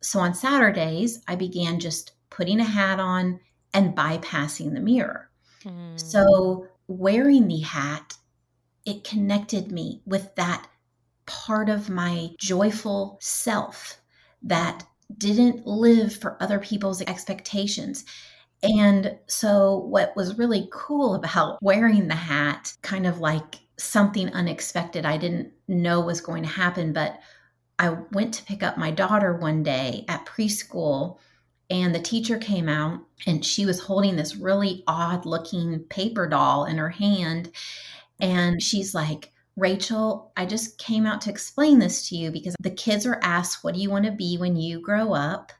So 0.02 0.20
on 0.20 0.34
Saturdays, 0.34 1.22
I 1.26 1.38
began 1.38 1.80
just 1.80 2.12
putting 2.30 2.60
a 2.60 2.66
hat 2.66 3.00
on 3.00 3.40
and 3.74 3.96
bypassing 3.96 4.74
the 4.74 4.82
mirror. 4.82 5.30
Mm. 5.64 5.98
So 5.98 6.68
wearing 6.90 7.48
the 7.48 7.62
hat, 7.62 8.18
it 8.86 9.06
connected 9.06 9.72
me 9.72 10.02
with 10.06 10.36
that 10.36 10.68
part 11.28 11.70
of 11.70 11.90
my 11.90 12.30
joyful 12.40 13.18
self 13.22 14.02
that 14.44 14.84
didn't 15.18 15.66
live 15.66 16.14
for 16.16 16.42
other 16.42 16.60
people's 16.60 17.02
expectations. 17.02 18.04
And 18.64 19.18
so, 19.28 19.78
what 19.78 20.16
was 20.16 20.38
really 20.38 20.68
cool 20.72 21.16
about 21.16 21.62
wearing 21.62 22.08
the 22.08 22.16
hat, 22.16 22.74
kind 22.82 23.06
of 23.06 23.20
like 23.20 23.56
something 23.78 24.34
unexpected 24.34 25.06
I 25.06 25.18
didn't 25.18 25.52
know 25.68 26.02
was 26.02 26.22
going 26.22 26.42
to 26.44 26.50
happen, 26.50 26.94
but 26.94 27.20
I 27.78 27.90
went 28.12 28.34
to 28.36 28.44
pick 28.44 28.64
up 28.64 28.78
my 28.78 28.90
daughter 28.90 29.38
one 29.38 29.62
day 29.62 30.06
at 30.08 30.26
preschool, 30.26 31.20
and 31.70 31.94
the 31.94 32.00
teacher 32.00 32.38
came 32.38 32.70
out 32.70 33.02
and 33.28 33.46
she 33.46 33.66
was 33.66 33.80
holding 33.80 34.16
this 34.16 34.36
really 34.36 34.84
odd 34.88 35.26
looking 35.26 35.82
paper 35.90 36.28
doll 36.28 36.66
in 36.66 36.78
her 36.78 36.90
hand. 36.90 37.52
And 38.20 38.62
she's 38.64 38.96
like, 38.96 39.32
Rachel, 39.58 40.32
I 40.38 40.46
just 40.46 40.78
came 40.78 41.08
out 41.08 41.20
to 41.22 41.32
explain 41.32 41.80
this 41.80 42.08
to 42.10 42.16
you 42.16 42.32
because 42.32 42.56
the 42.62 42.70
kids 42.70 43.08
were 43.08 43.20
asked, 43.24 43.64
What 43.64 43.74
do 43.74 43.82
you 43.82 43.90
want 43.90 44.06
to 44.06 44.12
be 44.12 44.38
when 44.38 44.56
you 44.56 44.80
grow 44.80 45.14
up? 45.14 45.52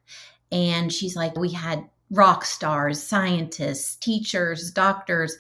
And 0.52 0.94
she's 0.94 1.16
like, 1.16 1.36
We 1.36 1.52
had 1.52 1.90
rock 2.12 2.46
stars, 2.46 3.02
scientists, 3.02 3.96
teachers, 3.96 4.72
doctors. 4.72 5.36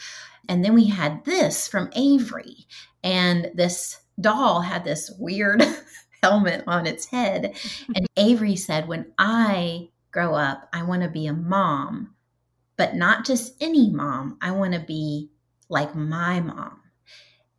And 0.50 0.66
then 0.66 0.74
we 0.74 0.88
had 0.88 1.24
this 1.24 1.68
from 1.68 1.92
Avery. 1.96 2.66
And 3.04 3.52
this 3.54 4.02
doll 4.20 4.62
had 4.62 4.84
this 4.84 5.12
weird 5.20 5.64
helmet 6.24 6.64
on 6.66 6.88
its 6.88 7.06
head. 7.06 7.56
And 7.94 8.08
Avery 8.18 8.56
said, 8.56 8.88
When 8.88 9.14
I 9.20 9.90
grow 10.12 10.34
up, 10.34 10.68
I 10.74 10.82
want 10.82 11.04
to 11.04 11.10
be 11.10 11.28
a 11.28 11.34
mom, 11.34 12.16
but 12.76 12.96
not 12.96 13.24
just 13.24 13.54
any 13.62 13.92
mom. 13.92 14.40
I 14.42 14.50
want 14.50 14.74
to 14.74 14.80
be 14.80 15.30
like 15.70 15.94
my 15.94 16.40
mom. 16.40 16.82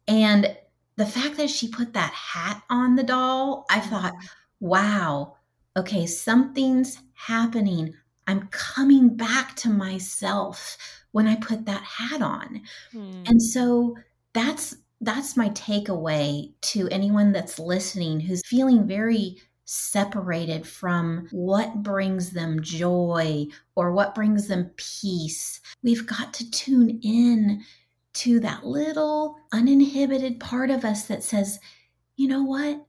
And 0.09 0.57
the 0.99 1.07
fact 1.07 1.37
that 1.37 1.49
she 1.49 1.69
put 1.69 1.93
that 1.93 2.13
hat 2.13 2.61
on 2.69 2.97
the 2.97 3.05
doll, 3.05 3.65
I 3.71 3.79
thought, 3.79 4.15
wow, 4.59 5.37
okay, 5.77 6.07
something's 6.07 6.99
happening. 7.15 7.95
I'm 8.27 8.49
coming 8.49 9.17
back 9.17 9.55
to 9.57 9.71
myself 9.71 10.77
when 11.13 11.29
I 11.29 11.37
put 11.37 11.67
that 11.67 11.85
hat 11.85 12.21
on. 12.21 12.63
Hmm. 12.91 13.23
And 13.27 13.41
so 13.41 13.97
that's 14.33 14.75
that's 15.01 15.37
my 15.37 15.51
takeaway 15.51 16.53
to 16.61 16.89
anyone 16.89 17.31
that's 17.31 17.61
listening 17.61 18.19
who's 18.19 18.43
feeling 18.45 18.85
very 18.85 19.37
separated 19.67 20.67
from 20.67 21.29
what 21.31 21.85
brings 21.85 22.31
them 22.31 22.61
joy 22.61 23.47
or 23.77 23.93
what 23.93 24.17
brings 24.17 24.49
them 24.49 24.73
peace. 24.77 25.61
We've 25.85 26.05
got 26.05 26.35
to 26.35 26.51
tune 26.51 26.99
in 27.05 27.63
to 28.19 28.41
that 28.41 28.67
little 28.67 29.39
uninhibited 29.53 30.41
part 30.41 30.71
of 30.71 30.85
us 30.85 31.07
that 31.07 31.23
says, 31.23 31.61
you 32.17 32.27
know 32.27 32.43
what? 32.43 32.85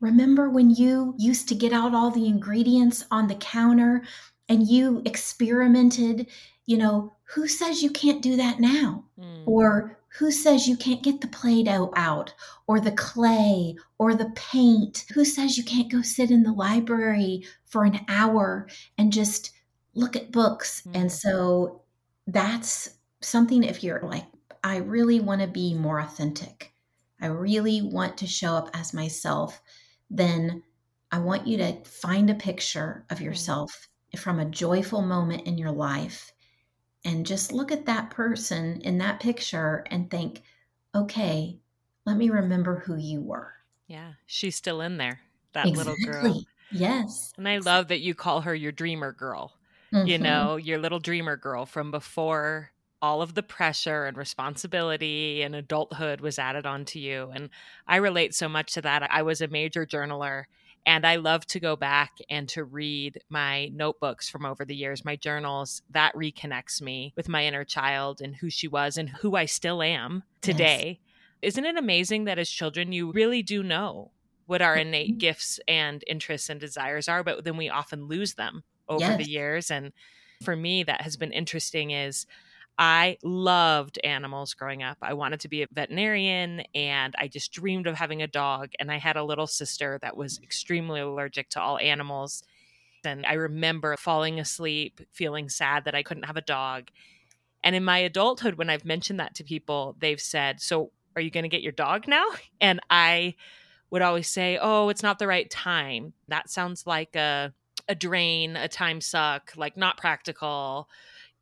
Remember 0.00 0.48
when 0.48 0.70
you 0.70 1.14
used 1.18 1.48
to 1.48 1.54
get 1.54 1.72
out 1.72 1.94
all 1.94 2.10
the 2.10 2.26
ingredients 2.26 3.04
on 3.10 3.26
the 3.26 3.34
counter 3.34 4.02
and 4.48 4.68
you 4.68 5.02
experimented? 5.04 6.28
You 6.66 6.78
know, 6.78 7.12
who 7.24 7.48
says 7.48 7.82
you 7.82 7.90
can't 7.90 8.22
do 8.22 8.36
that 8.36 8.60
now? 8.60 9.04
Mm. 9.18 9.42
Or 9.46 9.98
who 10.18 10.30
says 10.30 10.68
you 10.68 10.76
can't 10.76 11.02
get 11.02 11.20
the 11.20 11.26
Play 11.26 11.64
Doh 11.64 11.92
out 11.96 12.32
or 12.68 12.78
the 12.78 12.92
clay 12.92 13.74
or 13.98 14.14
the 14.14 14.30
paint? 14.36 15.04
Who 15.14 15.24
says 15.24 15.58
you 15.58 15.64
can't 15.64 15.90
go 15.90 16.02
sit 16.02 16.30
in 16.30 16.44
the 16.44 16.52
library 16.52 17.44
for 17.64 17.84
an 17.84 18.00
hour 18.08 18.68
and 18.98 19.12
just 19.12 19.50
look 19.94 20.14
at 20.14 20.30
books? 20.30 20.82
Mm. 20.86 21.00
And 21.00 21.12
so 21.12 21.82
that's 22.28 22.90
something 23.20 23.64
if 23.64 23.82
you're 23.82 24.02
like, 24.02 24.26
I 24.64 24.78
really 24.78 25.20
want 25.20 25.42
to 25.42 25.46
be 25.46 25.74
more 25.74 26.00
authentic. 26.00 26.72
I 27.20 27.26
really 27.26 27.82
want 27.82 28.18
to 28.18 28.26
show 28.26 28.54
up 28.54 28.70
as 28.74 28.92
myself 28.92 29.62
then 30.10 30.62
I 31.10 31.18
want 31.18 31.46
you 31.46 31.56
to 31.58 31.82
find 31.84 32.30
a 32.30 32.34
picture 32.34 33.04
of 33.10 33.18
mm-hmm. 33.18 33.26
yourself 33.26 33.88
from 34.16 34.38
a 34.38 34.44
joyful 34.44 35.02
moment 35.02 35.46
in 35.46 35.58
your 35.58 35.72
life 35.72 36.32
and 37.04 37.26
just 37.26 37.52
look 37.52 37.72
at 37.72 37.86
that 37.86 38.10
person 38.10 38.80
in 38.82 38.98
that 38.98 39.20
picture 39.20 39.84
and 39.90 40.10
think, 40.10 40.42
okay, 40.94 41.58
let 42.06 42.16
me 42.16 42.30
remember 42.30 42.80
who 42.80 42.96
you 42.96 43.20
were. 43.20 43.52
Yeah, 43.88 44.12
she's 44.26 44.56
still 44.56 44.80
in 44.80 44.96
there, 44.96 45.20
that 45.52 45.66
exactly. 45.66 45.92
little 45.92 46.12
girl. 46.12 46.44
Yes. 46.70 47.32
And 47.36 47.48
I 47.48 47.58
love 47.58 47.88
that 47.88 48.00
you 48.00 48.14
call 48.14 48.42
her 48.42 48.54
your 48.54 48.72
dreamer 48.72 49.12
girl. 49.12 49.52
Mm-hmm. 49.92 50.06
You 50.06 50.18
know, 50.18 50.56
your 50.56 50.78
little 50.78 50.98
dreamer 50.98 51.36
girl 51.36 51.66
from 51.66 51.90
before 51.90 52.70
all 53.04 53.20
of 53.20 53.34
the 53.34 53.42
pressure 53.42 54.06
and 54.06 54.16
responsibility 54.16 55.42
and 55.42 55.54
adulthood 55.54 56.22
was 56.22 56.38
added 56.38 56.64
onto 56.64 56.98
you. 56.98 57.30
And 57.34 57.50
I 57.86 57.96
relate 57.96 58.34
so 58.34 58.48
much 58.48 58.72
to 58.72 58.80
that. 58.80 59.06
I 59.12 59.20
was 59.20 59.42
a 59.42 59.46
major 59.46 59.84
journaler 59.84 60.44
and 60.86 61.06
I 61.06 61.16
love 61.16 61.46
to 61.48 61.60
go 61.60 61.76
back 61.76 62.12
and 62.30 62.48
to 62.48 62.64
read 62.64 63.20
my 63.28 63.66
notebooks 63.74 64.30
from 64.30 64.46
over 64.46 64.64
the 64.64 64.74
years, 64.74 65.04
my 65.04 65.16
journals. 65.16 65.82
That 65.90 66.14
reconnects 66.14 66.80
me 66.80 67.12
with 67.14 67.28
my 67.28 67.44
inner 67.44 67.62
child 67.62 68.22
and 68.22 68.36
who 68.36 68.48
she 68.48 68.68
was 68.68 68.96
and 68.96 69.10
who 69.10 69.36
I 69.36 69.44
still 69.44 69.82
am 69.82 70.22
today. 70.40 71.00
Yes. 71.42 71.52
Isn't 71.52 71.66
it 71.66 71.76
amazing 71.76 72.24
that 72.24 72.38
as 72.38 72.48
children, 72.48 72.92
you 72.92 73.12
really 73.12 73.42
do 73.42 73.62
know 73.62 74.12
what 74.46 74.62
our 74.62 74.76
innate 74.76 75.10
mm-hmm. 75.10 75.18
gifts 75.18 75.60
and 75.68 76.02
interests 76.06 76.48
and 76.48 76.58
desires 76.58 77.06
are, 77.06 77.22
but 77.22 77.44
then 77.44 77.58
we 77.58 77.68
often 77.68 78.08
lose 78.08 78.32
them 78.32 78.64
over 78.88 79.04
yes. 79.04 79.18
the 79.18 79.30
years. 79.30 79.70
And 79.70 79.92
for 80.42 80.56
me, 80.56 80.84
that 80.84 81.02
has 81.02 81.18
been 81.18 81.32
interesting 81.32 81.90
is 81.90 82.24
I 82.78 83.18
loved 83.22 84.00
animals 84.02 84.54
growing 84.54 84.82
up. 84.82 84.98
I 85.00 85.14
wanted 85.14 85.40
to 85.40 85.48
be 85.48 85.62
a 85.62 85.68
veterinarian 85.72 86.64
and 86.74 87.14
I 87.18 87.28
just 87.28 87.52
dreamed 87.52 87.86
of 87.86 87.96
having 87.96 88.22
a 88.22 88.26
dog. 88.26 88.70
And 88.80 88.90
I 88.90 88.98
had 88.98 89.16
a 89.16 89.22
little 89.22 89.46
sister 89.46 89.98
that 90.02 90.16
was 90.16 90.40
extremely 90.42 91.00
allergic 91.00 91.50
to 91.50 91.60
all 91.60 91.78
animals. 91.78 92.42
And 93.04 93.24
I 93.26 93.34
remember 93.34 93.96
falling 93.96 94.40
asleep, 94.40 95.00
feeling 95.12 95.48
sad 95.48 95.84
that 95.84 95.94
I 95.94 96.02
couldn't 96.02 96.24
have 96.24 96.36
a 96.36 96.42
dog. 96.42 96.88
And 97.62 97.76
in 97.76 97.84
my 97.84 97.98
adulthood, 97.98 98.56
when 98.56 98.70
I've 98.70 98.84
mentioned 98.84 99.20
that 99.20 99.34
to 99.36 99.44
people, 99.44 99.96
they've 100.00 100.20
said, 100.20 100.60
So 100.60 100.90
are 101.14 101.22
you 101.22 101.30
going 101.30 101.44
to 101.44 101.48
get 101.48 101.62
your 101.62 101.72
dog 101.72 102.08
now? 102.08 102.26
And 102.60 102.80
I 102.90 103.34
would 103.90 104.02
always 104.02 104.28
say, 104.28 104.58
Oh, 104.60 104.88
it's 104.88 105.02
not 105.02 105.18
the 105.18 105.26
right 105.28 105.48
time. 105.48 106.12
That 106.26 106.50
sounds 106.50 106.86
like 106.86 107.14
a, 107.14 107.52
a 107.88 107.94
drain, 107.94 108.56
a 108.56 108.66
time 108.68 109.00
suck, 109.00 109.52
like 109.56 109.76
not 109.76 109.96
practical, 109.96 110.88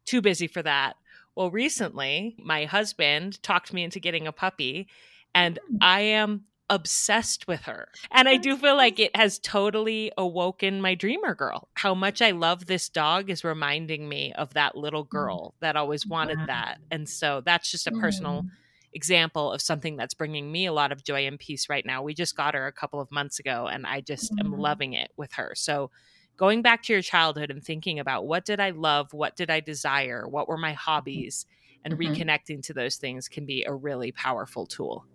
too 0.05 0.21
busy 0.21 0.47
for 0.47 0.63
that. 0.63 0.97
Well, 1.35 1.51
recently, 1.51 2.37
my 2.39 2.67
husband 2.67 3.43
talked 3.43 3.73
me 3.73 3.85
into 3.85 4.01
getting 4.01 4.27
a 4.27 4.33
puppy, 4.33 4.89
and 5.35 5.59
mm. 5.71 5.79
I 5.81 6.01
am 6.01 6.45
obsessed 6.73 7.47
with 7.47 7.61
her. 7.63 7.89
And 8.11 8.29
I 8.29 8.39
do 8.39 8.57
feel 8.57 8.77
like 8.77 8.99
it 8.99 9.15
has 9.15 9.39
totally 9.39 10.11
awoken 10.17 10.81
my 10.81 10.95
dreamer 10.95 11.35
girl. 11.35 11.69
How 11.75 11.95
much 11.95 12.23
I 12.23 12.31
love 12.31 12.65
this 12.65 12.89
dog 12.89 13.29
is 13.29 13.45
reminding 13.45 14.09
me 14.09 14.33
of 14.33 14.55
that 14.55 14.75
little 14.75 15.05
mm. 15.05 15.11
girl 15.11 15.55
that 15.61 15.77
always 15.77 16.07
wanted 16.07 16.39
that. 16.47 16.79
And 16.91 17.07
so 17.07 17.43
that's 17.45 17.71
just 17.71 17.87
a 17.87 17.93
personal 17.93 18.43
mm. 18.43 18.49
example 18.95 19.53
of 19.53 19.61
something 19.61 19.97
that's 19.97 20.15
bringing 20.15 20.51
me 20.51 20.65
a 20.65 20.73
lot 20.73 20.93
of 20.93 21.05
joy 21.05 21.27
and 21.27 21.39
peace 21.39 21.69
right 21.69 21.85
now. 21.85 22.03
We 22.03 22.15
just 22.15 22.37
got 22.37 22.55
her 22.55 22.67
a 22.67 22.73
couple 22.73 23.01
of 23.01 23.11
months 23.11 23.39
ago 23.39 23.69
and 23.71 23.87
I 23.87 24.01
just 24.01 24.33
am 24.41 24.59
loving 24.59 24.95
it 24.95 25.11
with 25.17 25.35
her. 25.35 25.53
So 25.55 25.91
going 26.37 26.63
back 26.63 26.83
to 26.85 26.93
your 26.93 27.03
childhood 27.03 27.51
and 27.51 27.63
thinking 27.63 27.99
about 27.99 28.27
what 28.27 28.45
did 28.45 28.61
I 28.61 28.71
love, 28.71 29.13
what 29.13 29.37
did 29.37 29.51
I 29.51 29.61
desire, 29.61 30.27
what 30.27 30.49
were 30.49 30.57
my 30.57 30.73
hobbies, 30.73 31.47
and 31.85 31.95
mm-hmm. 31.95 32.13
reconnecting 32.13 32.63
to 32.65 32.73
those 32.73 32.97
things 32.97 33.29
can 33.29 33.45
be 33.45 33.65
a 33.65 33.75
really 33.75 34.13
powerful 34.13 34.67
tool. 34.67 35.07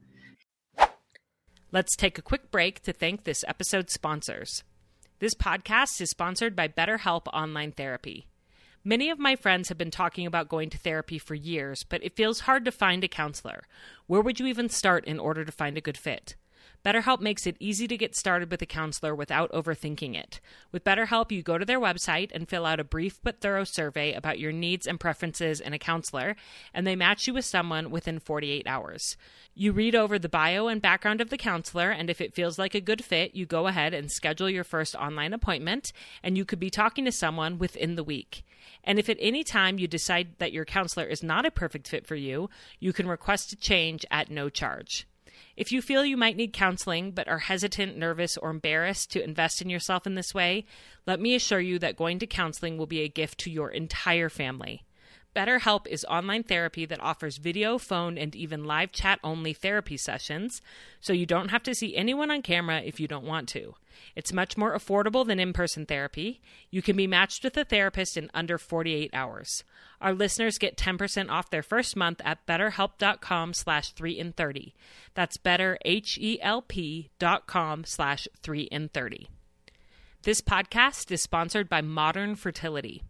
Let's 1.71 1.97
take 1.97 2.17
a 2.17 2.21
quick 2.21 2.49
break 2.49 2.81
to 2.83 2.93
thank 2.93 3.23
this 3.23 3.43
episode's 3.45 3.93
sponsors. 3.93 4.63
This 5.19 5.33
podcast 5.33 5.99
is 5.99 6.09
sponsored 6.09 6.55
by 6.55 6.69
BetterHelp 6.69 7.27
Online 7.33 7.73
Therapy. 7.73 8.27
Many 8.85 9.09
of 9.09 9.19
my 9.19 9.35
friends 9.35 9.67
have 9.67 9.77
been 9.77 9.91
talking 9.91 10.25
about 10.25 10.47
going 10.47 10.69
to 10.69 10.77
therapy 10.77 11.19
for 11.19 11.35
years, 11.35 11.83
but 11.83 12.01
it 12.05 12.15
feels 12.15 12.41
hard 12.41 12.63
to 12.63 12.71
find 12.71 13.03
a 13.03 13.09
counselor. 13.09 13.63
Where 14.05 14.21
would 14.21 14.39
you 14.39 14.45
even 14.45 14.69
start 14.69 15.03
in 15.03 15.19
order 15.19 15.43
to 15.43 15.51
find 15.51 15.77
a 15.77 15.81
good 15.81 15.97
fit? 15.97 16.36
BetterHelp 16.85 17.19
makes 17.19 17.45
it 17.45 17.57
easy 17.59 17.87
to 17.87 17.97
get 17.97 18.15
started 18.15 18.49
with 18.49 18.61
a 18.61 18.65
counselor 18.65 19.13
without 19.13 19.51
overthinking 19.51 20.15
it. 20.15 20.39
With 20.71 20.83
BetterHelp, 20.83 21.31
you 21.31 21.43
go 21.43 21.57
to 21.57 21.65
their 21.65 21.79
website 21.79 22.31
and 22.33 22.47
fill 22.47 22.65
out 22.65 22.79
a 22.79 22.85
brief 22.85 23.19
but 23.21 23.41
thorough 23.41 23.63
survey 23.63 24.13
about 24.13 24.39
your 24.39 24.51
needs 24.51 24.87
and 24.87 24.99
preferences 24.99 25.59
in 25.59 25.73
a 25.73 25.79
counselor, 25.79 26.35
and 26.73 26.87
they 26.87 26.95
match 26.95 27.27
you 27.27 27.33
with 27.33 27.45
someone 27.45 27.89
within 27.89 28.19
48 28.19 28.65
hours. 28.67 29.17
You 29.53 29.71
read 29.71 29.95
over 29.95 30.17
the 30.17 30.29
bio 30.29 30.67
and 30.67 30.81
background 30.81 31.19
of 31.19 31.29
the 31.29 31.37
counselor, 31.37 31.89
and 31.89 32.09
if 32.09 32.21
it 32.21 32.33
feels 32.33 32.57
like 32.57 32.75
a 32.75 32.81
good 32.81 33.03
fit, 33.03 33.35
you 33.35 33.45
go 33.45 33.67
ahead 33.67 33.93
and 33.93 34.11
schedule 34.11 34.49
your 34.49 34.63
first 34.63 34.95
online 34.95 35.33
appointment, 35.33 35.91
and 36.23 36.37
you 36.37 36.45
could 36.45 36.59
be 36.59 36.69
talking 36.69 37.05
to 37.05 37.11
someone 37.11 37.57
within 37.57 37.95
the 37.95 38.03
week. 38.03 38.43
And 38.83 38.99
if 38.99 39.09
at 39.09 39.17
any 39.19 39.43
time 39.43 39.79
you 39.79 39.87
decide 39.87 40.37
that 40.37 40.53
your 40.53 40.65
counselor 40.65 41.05
is 41.05 41.23
not 41.23 41.45
a 41.45 41.51
perfect 41.51 41.87
fit 41.87 42.07
for 42.07 42.15
you, 42.15 42.49
you 42.79 42.93
can 42.93 43.07
request 43.07 43.51
a 43.51 43.55
change 43.55 44.05
at 44.11 44.31
no 44.31 44.49
charge. 44.49 45.07
If 45.55 45.71
you 45.71 45.81
feel 45.81 46.05
you 46.05 46.17
might 46.17 46.35
need 46.35 46.53
counseling 46.53 47.11
but 47.11 47.27
are 47.27 47.39
hesitant, 47.39 47.97
nervous, 47.97 48.37
or 48.37 48.49
embarrassed 48.49 49.11
to 49.11 49.23
invest 49.23 49.61
in 49.61 49.69
yourself 49.69 50.07
in 50.07 50.15
this 50.15 50.33
way, 50.33 50.65
let 51.05 51.19
me 51.19 51.35
assure 51.35 51.59
you 51.59 51.79
that 51.79 51.95
going 51.95 52.19
to 52.19 52.27
counseling 52.27 52.77
will 52.77 52.87
be 52.87 53.01
a 53.01 53.09
gift 53.09 53.39
to 53.39 53.51
your 53.51 53.69
entire 53.69 54.29
family. 54.29 54.83
BetterHelp 55.37 55.85
is 55.85 56.03
online 56.05 56.41
therapy 56.41 56.87
that 56.87 56.99
offers 56.99 57.37
video, 57.37 57.77
phone, 57.77 58.17
and 58.17 58.35
even 58.35 58.63
live 58.63 58.91
chat 58.91 59.19
only 59.23 59.53
therapy 59.53 59.95
sessions, 59.95 60.63
so 60.99 61.13
you 61.13 61.27
don't 61.27 61.51
have 61.51 61.61
to 61.61 61.75
see 61.75 61.95
anyone 61.95 62.31
on 62.31 62.41
camera 62.41 62.81
if 62.83 62.99
you 62.99 63.07
don't 63.07 63.23
want 63.23 63.47
to. 63.49 63.75
It's 64.15 64.33
much 64.33 64.57
more 64.57 64.75
affordable 64.75 65.27
than 65.27 65.39
in 65.39 65.53
person 65.53 65.85
therapy. 65.85 66.41
You 66.71 66.81
can 66.81 66.97
be 66.97 67.05
matched 67.05 67.43
with 67.43 67.55
a 67.55 67.63
therapist 67.63 68.17
in 68.17 68.31
under 68.33 68.57
48 68.57 69.11
hours. 69.13 69.63
Our 70.01 70.15
listeners 70.15 70.57
get 70.57 70.75
10% 70.75 71.29
off 71.29 71.51
their 71.51 71.61
first 71.61 71.95
month 71.95 72.19
at 72.25 72.43
betterhelp.com 72.47 73.53
slash 73.53 73.91
3 73.91 74.13
in 74.13 74.33
30. 74.33 74.73
That's 75.13 75.37
betterhelp.com 75.37 77.83
slash 77.85 78.27
3 78.41 78.61
in 78.63 78.89
30. 78.89 79.29
This 80.23 80.41
podcast 80.41 81.11
is 81.11 81.21
sponsored 81.21 81.69
by 81.69 81.81
Modern 81.81 82.33
Fertility. 82.33 83.03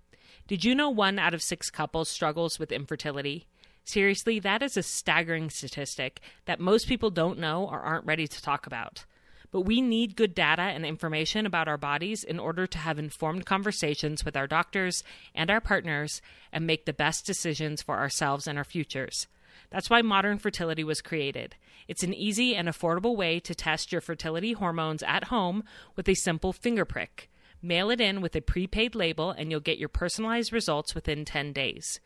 Did 0.48 0.64
you 0.64 0.76
know 0.76 0.90
one 0.90 1.20
out 1.20 1.34
of 1.34 1.42
six 1.42 1.70
couples 1.70 2.08
struggles 2.08 2.58
with 2.58 2.72
infertility? 2.72 3.48
Seriously, 3.84 4.40
that 4.40 4.64
is 4.64 4.78
a 4.78 4.84
staggering 4.84 5.50
statistic 5.50 6.22
that 6.46 6.62
most 6.62 6.88
people 6.88 7.10
don't 7.10 7.38
know 7.38 7.68
or 7.68 7.82
aren't 7.82 8.06
ready 8.06 8.28
to 8.28 8.42
talk 8.42 8.66
about. 8.66 9.04
But 9.52 9.62
we 9.62 9.82
need 9.82 10.16
good 10.16 10.34
data 10.34 10.62
and 10.62 10.86
information 10.86 11.46
about 11.46 11.68
our 11.68 11.78
bodies 11.78 12.24
in 12.24 12.40
order 12.40 12.66
to 12.66 12.78
have 12.78 12.98
informed 12.98 13.46
conversations 13.46 14.24
with 14.24 14.38
our 14.38 14.48
doctors 14.48 15.04
and 15.36 15.52
our 15.52 15.60
partners 15.60 16.22
and 16.54 16.66
make 16.66 16.86
the 16.86 16.94
best 16.94 17.26
decisions 17.26 17.82
for 17.82 17.98
ourselves 17.98 18.48
and 18.48 18.58
our 18.58 18.64
futures. 18.64 19.28
That's 19.70 19.90
why 19.90 20.02
Modern 20.02 20.38
Fertility 20.38 20.86
was 20.86 21.02
created. 21.02 21.56
It's 21.90 22.04
an 22.04 22.14
easy 22.14 22.56
and 22.56 22.70
affordable 22.70 23.18
way 23.18 23.42
to 23.42 23.54
test 23.54 23.92
your 23.92 24.00
fertility 24.00 24.54
hormones 24.54 25.04
at 25.04 25.26
home 25.26 25.66
with 25.98 26.08
a 26.08 26.14
simple 26.14 26.54
finger 26.54 26.86
prick. 26.86 27.30
Mail 27.62 27.90
it 27.90 28.00
in 28.00 28.22
with 28.22 28.36
a 28.36 28.42
prepaid 28.42 28.96
label, 28.96 29.32
and 29.32 29.50
you'll 29.50 29.60
get 29.60 29.78
your 29.78 29.90
personalized 29.90 30.54
results 30.54 30.94
within 30.94 31.26
10 31.26 31.54
days. 31.54 32.00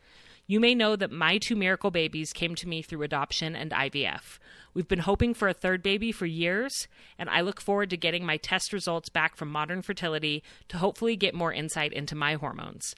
You 0.46 0.58
may 0.58 0.74
know 0.74 0.96
that 0.96 1.12
my 1.12 1.38
two 1.38 1.54
miracle 1.54 1.90
babies 1.90 2.32
came 2.32 2.54
to 2.56 2.68
me 2.68 2.82
through 2.82 3.02
adoption 3.02 3.54
and 3.54 3.70
IVF. 3.70 4.38
We've 4.74 4.88
been 4.88 5.00
hoping 5.00 5.34
for 5.34 5.48
a 5.48 5.54
third 5.54 5.82
baby 5.82 6.10
for 6.10 6.26
years, 6.26 6.88
and 7.18 7.30
I 7.30 7.42
look 7.42 7.60
forward 7.60 7.90
to 7.90 7.96
getting 7.96 8.26
my 8.26 8.38
test 8.38 8.72
results 8.72 9.08
back 9.08 9.36
from 9.36 9.50
Modern 9.50 9.82
Fertility 9.82 10.42
to 10.68 10.78
hopefully 10.78 11.16
get 11.16 11.34
more 11.34 11.52
insight 11.52 11.92
into 11.92 12.16
my 12.16 12.34
hormones. 12.34 12.94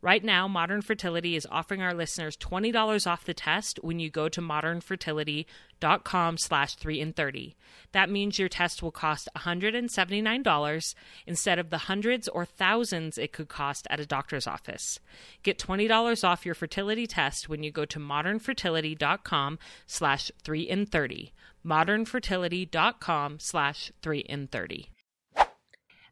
Right 0.00 0.22
now, 0.22 0.46
Modern 0.46 0.80
Fertility 0.80 1.34
is 1.34 1.46
offering 1.50 1.82
our 1.82 1.92
listeners 1.92 2.36
$20 2.36 3.10
off 3.10 3.24
the 3.24 3.34
test 3.34 3.80
when 3.82 3.98
you 3.98 4.10
go 4.10 4.28
to 4.28 4.40
modernfertility.com 4.40 6.38
slash 6.38 6.76
3 6.76 7.00
in 7.00 7.12
30. 7.12 7.56
That 7.90 8.08
means 8.08 8.38
your 8.38 8.48
test 8.48 8.80
will 8.80 8.92
cost 8.92 9.28
$179 9.36 10.94
instead 11.26 11.58
of 11.58 11.70
the 11.70 11.78
hundreds 11.78 12.28
or 12.28 12.44
thousands 12.44 13.18
it 13.18 13.32
could 13.32 13.48
cost 13.48 13.88
at 13.90 13.98
a 13.98 14.06
doctor's 14.06 14.46
office. 14.46 15.00
Get 15.42 15.58
$20 15.58 16.22
off 16.22 16.46
your 16.46 16.54
fertility 16.54 17.08
test 17.08 17.48
when 17.48 17.64
you 17.64 17.72
go 17.72 17.84
to 17.86 17.98
modernfertility.com 17.98 19.58
slash 19.88 20.30
3 20.44 20.60
in 20.62 20.86
30. 20.86 21.32
modernfertility.com 21.66 23.40
slash 23.40 23.90
3 24.02 24.18
in 24.20 24.46
30. 24.46 24.90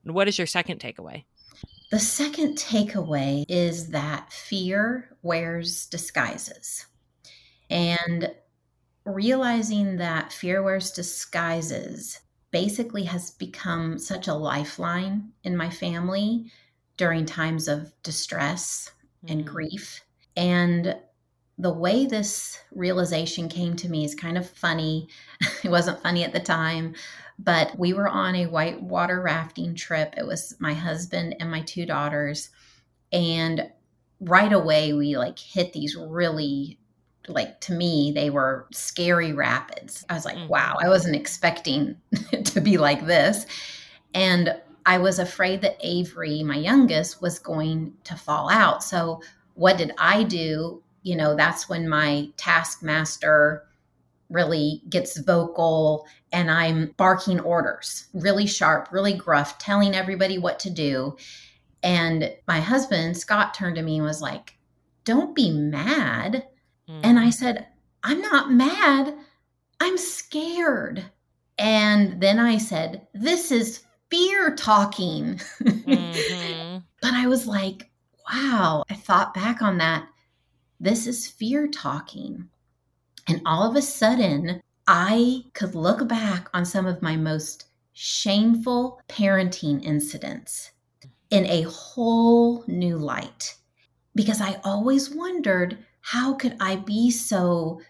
And 0.05 0.15
what 0.15 0.27
is 0.27 0.39
your 0.39 0.47
second 0.49 0.81
takeaway? 0.81 1.25
The 1.91 2.01
second 2.01 2.57
takeaway 2.57 3.45
is 3.49 3.91
that 3.91 4.33
fear 4.33 5.17
wears 5.23 5.87
disguises. 5.87 6.87
And 7.71 8.35
realizing 9.05 9.97
that 9.99 10.33
fear 10.33 10.63
wears 10.63 10.91
disguises 10.91 12.21
basically 12.51 13.05
has 13.05 13.31
become 13.31 13.99
such 13.99 14.27
a 14.27 14.35
lifeline 14.35 15.31
in 15.45 15.57
my 15.57 15.71
family 15.71 16.51
during 16.97 17.25
times 17.25 17.69
of 17.69 17.93
distress 18.03 18.91
and 19.29 19.43
mm. 19.43 19.47
grief. 19.47 20.01
And 20.37 20.97
the 21.59 21.73
way 21.73 22.07
this 22.07 22.61
realization 22.73 23.49
came 23.49 23.77
to 23.77 23.89
me 23.89 24.05
is 24.05 24.15
kind 24.15 24.37
of 24.37 24.49
funny. 24.49 25.09
it 25.65 25.71
wasn't 25.71 26.03
funny 26.03 26.23
at 26.23 26.33
the 26.33 26.41
time, 26.41 26.95
but 27.39 27.79
we 27.79 27.93
were 27.93 28.09
on 28.09 28.35
a 28.35 28.47
whitewater 28.47 29.23
rafting 29.23 29.75
trip. 29.75 30.15
It 30.17 30.27
was 30.27 30.55
my 30.59 30.75
husband 30.75 31.37
and 31.41 31.51
my 31.51 31.63
two 31.63 31.87
daughters. 31.87 32.51
And 33.13 33.71
right 34.21 34.53
away, 34.53 34.93
we 34.93 35.17
like 35.17 35.39
hit 35.39 35.73
these 35.73 35.97
really, 35.97 36.79
like 37.29 37.61
to 37.63 37.73
me, 37.73 38.13
they 38.15 38.29
were 38.29 38.67
scary 38.73 39.33
rapids. 39.33 40.05
I 40.11 40.15
was 40.15 40.25
like, 40.25 40.37
mm. 40.37 40.49
wow, 40.49 40.77
I 40.83 40.89
wasn't 40.89 41.17
expecting 41.17 41.97
to 42.45 42.61
be 42.61 42.77
like 42.77 43.07
this. 43.07 43.47
And 44.15 44.61
I 44.85 44.99
was 44.99 45.19
afraid 45.19 45.63
that 45.63 45.79
Avery, 45.81 46.43
my 46.43 46.57
youngest, 46.57 47.21
was 47.21 47.39
going 47.39 47.95
to 48.05 48.15
fall 48.15 48.49
out. 48.49 48.85
So, 48.85 49.21
what 49.55 49.79
did 49.79 49.93
I 49.99 50.23
do? 50.23 50.83
You 51.07 51.15
know, 51.15 51.37
that's 51.37 51.69
when 51.69 51.89
my 51.89 52.31
taskmaster 52.37 53.63
really 54.29 54.83
gets 54.91 55.17
vocal 55.21 56.05
and 56.33 56.51
I'm 56.51 56.95
barking 56.97 57.39
orders, 57.39 58.09
really 58.13 58.45
sharp, 58.45 58.89
really 58.91 59.13
gruff, 59.13 59.57
telling 59.59 59.95
everybody 59.95 60.37
what 60.37 60.59
to 60.59 60.71
do. 60.71 61.17
And 61.85 62.35
my 62.49 62.59
husband, 62.59 63.17
Scott, 63.17 63.55
turned 63.55 63.77
to 63.77 63.83
me 63.83 63.99
and 63.99 64.05
was 64.05 64.21
like, 64.21 64.59
Don't 65.05 65.33
be 65.33 65.53
mad. 65.53 66.45
Mm. 66.91 67.01
And 67.05 67.19
I 67.21 67.31
said, 67.31 67.69
I'm 68.03 68.21
not 68.21 68.51
mad. 68.51 69.15
I'm 69.79 69.97
scared. 69.97 71.05
And 71.57 72.21
then 72.21 72.41
I 72.41 72.59
said, 72.59 73.07
This 73.15 73.53
is 73.53 73.85
fear 74.11 74.57
talking. 74.57 75.41
Mm-hmm. 75.63 76.79
but 77.01 77.15
I 77.15 77.29
was 77.29 77.47
like, 77.47 77.91
Wow. 78.29 78.83
I 78.91 78.95
thought 78.95 79.35
back 79.35 79.63
on 79.63 79.79
that. 79.79 80.09
This 80.79 81.07
is 81.07 81.27
fear 81.27 81.67
talking. 81.69 82.49
And 83.29 83.41
all 83.45 83.69
of 83.69 83.77
a 83.77 83.83
sudden, 83.83 84.61
I 84.87 85.45
could 85.55 85.75
look 85.75 86.07
back 86.09 86.49
on 86.55 86.65
some 86.65 86.87
of 86.87 87.03
my 87.03 87.17
most 87.17 87.67
shameful 87.93 89.01
parenting 89.09 89.83
incidents 89.83 90.71
in 91.31 91.47
a 91.47 91.63
whole 91.63 92.65
new 92.69 92.99
light 92.99 93.57
because 94.15 94.41
I 94.41 94.61
always 94.65 95.15
wondered 95.15 95.79
how 96.01 96.35
could 96.35 96.57
I 96.61 96.77
be 96.77 97.11
so 97.11 97.81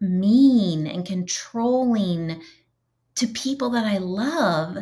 mean 0.00 0.86
and 0.86 1.06
controlling 1.06 2.42
to 3.14 3.26
people 3.28 3.70
that 3.70 3.84
I 3.84 3.98
love 3.98 4.78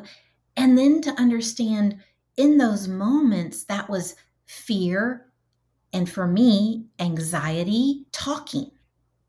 and 0.56 0.78
then 0.78 1.02
to 1.02 1.20
understand 1.20 1.98
in 2.36 2.56
those 2.56 2.88
moments 2.88 3.64
that 3.64 3.90
was 3.90 4.16
fear 4.46 5.26
and 5.92 6.09
for 6.09 6.26
me 6.26 6.87
anxiety 6.98 8.07
talking 8.12 8.70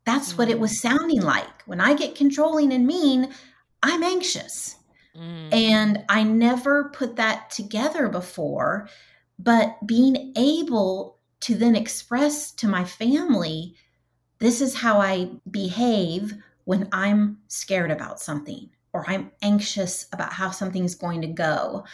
that's 0.04 0.32
mm. 0.32 0.38
what 0.38 0.48
it 0.48 0.58
was 0.58 0.72
mm. 0.72 0.76
sounding 0.76 1.22
like. 1.22 1.62
When 1.66 1.80
I 1.80 1.94
get 1.94 2.14
controlling 2.14 2.72
and 2.72 2.86
mean, 2.86 3.32
I'm 3.82 4.02
anxious. 4.02 4.76
Mm. 5.16 5.52
And 5.54 6.04
I 6.08 6.22
never 6.22 6.90
put 6.90 7.16
that 7.16 7.50
together 7.50 8.08
before. 8.08 8.88
But 9.38 9.76
being 9.86 10.32
able 10.36 11.18
to 11.40 11.54
then 11.54 11.74
express 11.74 12.52
to 12.52 12.68
my 12.68 12.84
family, 12.84 13.74
this 14.38 14.60
is 14.60 14.74
how 14.74 15.00
I 15.00 15.30
behave 15.50 16.34
when 16.64 16.88
I'm 16.92 17.38
scared 17.48 17.90
about 17.90 18.20
something 18.20 18.70
or 18.92 19.08
I'm 19.08 19.32
anxious 19.42 20.06
about 20.12 20.32
how 20.32 20.50
something's 20.50 20.94
going 20.94 21.22
to 21.22 21.28
go. 21.28 21.84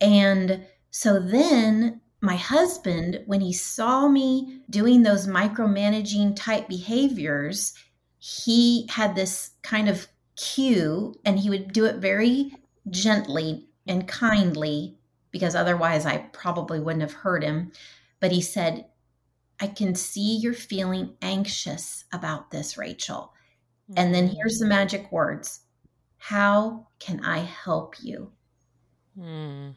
And 0.00 0.66
so 0.90 1.20
then 1.20 2.00
my 2.20 2.36
husband, 2.36 3.22
when 3.26 3.40
he 3.40 3.52
saw 3.52 4.08
me 4.08 4.60
doing 4.68 5.02
those 5.02 5.26
micromanaging 5.26 6.36
type 6.36 6.68
behaviors, 6.68 7.74
he 8.18 8.86
had 8.90 9.14
this 9.14 9.52
kind 9.62 9.88
of 9.88 10.06
cue 10.36 11.14
and 11.24 11.38
he 11.38 11.48
would 11.48 11.72
do 11.72 11.86
it 11.86 11.96
very 11.96 12.52
gently 12.90 13.68
and 13.86 14.06
kindly 14.06 14.98
because 15.30 15.54
otherwise 15.54 16.04
I 16.04 16.18
probably 16.32 16.80
wouldn't 16.80 17.02
have 17.02 17.12
heard 17.12 17.42
him. 17.42 17.72
But 18.20 18.32
he 18.32 18.42
said, 18.42 18.86
I 19.60 19.66
can 19.68 19.94
see 19.94 20.36
you're 20.36 20.54
feeling 20.54 21.14
anxious 21.22 22.04
about 22.12 22.50
this, 22.50 22.76
Rachel. 22.76 23.32
And 23.96 24.14
then 24.14 24.28
here's 24.28 24.58
the 24.58 24.66
magic 24.66 25.10
words 25.10 25.60
How 26.18 26.86
can 26.98 27.24
I 27.24 27.38
help 27.38 27.96
you? 28.00 28.30
Mm. 29.18 29.74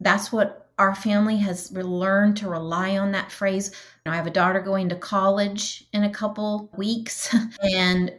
That's 0.00 0.32
what 0.32 0.71
our 0.82 0.96
family 0.96 1.36
has 1.36 1.70
learned 1.70 2.36
to 2.36 2.48
rely 2.48 2.98
on 2.98 3.12
that 3.12 3.30
phrase. 3.30 3.70
I 4.04 4.16
have 4.16 4.26
a 4.26 4.30
daughter 4.30 4.58
going 4.58 4.88
to 4.88 4.96
college 4.96 5.84
in 5.92 6.02
a 6.02 6.10
couple 6.10 6.72
weeks, 6.76 7.32
and 7.62 8.12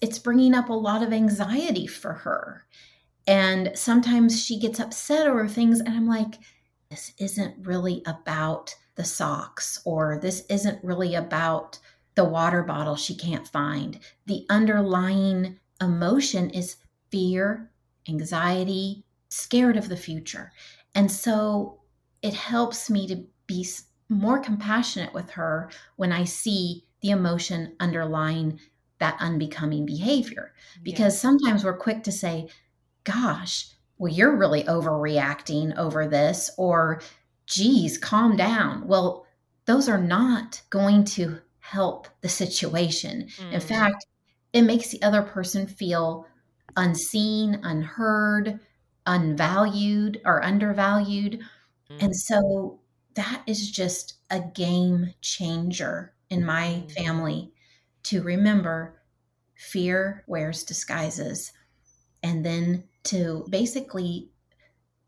it's 0.00 0.18
bringing 0.18 0.54
up 0.54 0.70
a 0.70 0.72
lot 0.72 1.02
of 1.02 1.12
anxiety 1.12 1.86
for 1.86 2.14
her. 2.14 2.64
And 3.26 3.72
sometimes 3.74 4.42
she 4.42 4.58
gets 4.58 4.80
upset 4.80 5.26
over 5.26 5.46
things, 5.46 5.80
and 5.80 5.90
I'm 5.90 6.08
like, 6.08 6.36
this 6.88 7.12
isn't 7.18 7.66
really 7.66 8.02
about 8.06 8.74
the 8.94 9.04
socks, 9.04 9.78
or 9.84 10.18
this 10.18 10.46
isn't 10.48 10.82
really 10.82 11.14
about 11.14 11.78
the 12.14 12.24
water 12.24 12.62
bottle 12.62 12.96
she 12.96 13.14
can't 13.14 13.46
find. 13.46 13.98
The 14.24 14.46
underlying 14.48 15.60
emotion 15.82 16.48
is 16.48 16.76
fear, 17.10 17.70
anxiety, 18.08 19.04
scared 19.28 19.76
of 19.76 19.90
the 19.90 19.98
future. 19.98 20.50
And 20.94 21.10
so 21.10 21.80
it 22.22 22.34
helps 22.34 22.88
me 22.88 23.06
to 23.08 23.24
be 23.46 23.66
more 24.08 24.38
compassionate 24.38 25.12
with 25.12 25.30
her 25.30 25.70
when 25.96 26.12
I 26.12 26.24
see 26.24 26.84
the 27.00 27.10
emotion 27.10 27.74
underlying 27.80 28.60
that 28.98 29.16
unbecoming 29.20 29.84
behavior. 29.84 30.52
Because 30.82 31.18
sometimes 31.18 31.64
we're 31.64 31.76
quick 31.76 32.04
to 32.04 32.12
say, 32.12 32.48
gosh, 33.04 33.68
well, 33.98 34.12
you're 34.12 34.36
really 34.36 34.64
overreacting 34.64 35.76
over 35.76 36.06
this, 36.06 36.50
or 36.56 37.00
geez, 37.46 37.98
calm 37.98 38.36
down. 38.36 38.86
Well, 38.86 39.26
those 39.66 39.88
are 39.88 40.00
not 40.00 40.62
going 40.70 41.04
to 41.04 41.38
help 41.60 42.08
the 42.20 42.28
situation. 42.28 43.28
Mm. 43.36 43.52
In 43.52 43.60
fact, 43.60 44.06
it 44.52 44.62
makes 44.62 44.88
the 44.88 45.02
other 45.02 45.22
person 45.22 45.66
feel 45.66 46.26
unseen, 46.76 47.60
unheard, 47.62 48.60
unvalued 49.06 50.20
or 50.24 50.42
undervalued. 50.42 51.40
Mm-hmm. 51.90 52.04
And 52.04 52.16
so 52.16 52.80
that 53.14 53.42
is 53.46 53.70
just 53.70 54.14
a 54.30 54.40
game 54.40 55.14
changer 55.20 56.14
in 56.30 56.44
my 56.44 56.84
mm-hmm. 56.86 56.88
family 56.88 57.52
to 58.04 58.22
remember 58.22 59.00
fear 59.54 60.24
wears 60.26 60.64
disguises 60.64 61.52
and 62.22 62.44
then 62.44 62.84
to 63.04 63.46
basically 63.50 64.30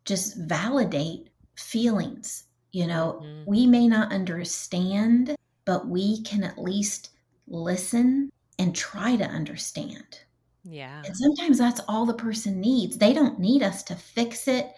just 0.04 0.36
validate 0.36 1.30
feelings. 1.56 2.44
You 2.72 2.86
know, 2.86 3.20
mm-hmm. 3.22 3.50
we 3.50 3.66
may 3.66 3.88
not 3.88 4.12
understand, 4.12 5.34
but 5.64 5.88
we 5.88 6.22
can 6.22 6.44
at 6.44 6.58
least 6.58 7.10
listen 7.48 8.30
and 8.58 8.74
try 8.74 9.16
to 9.16 9.24
understand. 9.24 10.20
Yeah. 10.68 11.02
And 11.04 11.16
sometimes 11.16 11.58
that's 11.58 11.80
all 11.88 12.06
the 12.06 12.14
person 12.14 12.60
needs. 12.60 12.98
They 12.98 13.12
don't 13.12 13.38
need 13.38 13.62
us 13.62 13.82
to 13.84 13.94
fix 13.94 14.48
it, 14.48 14.72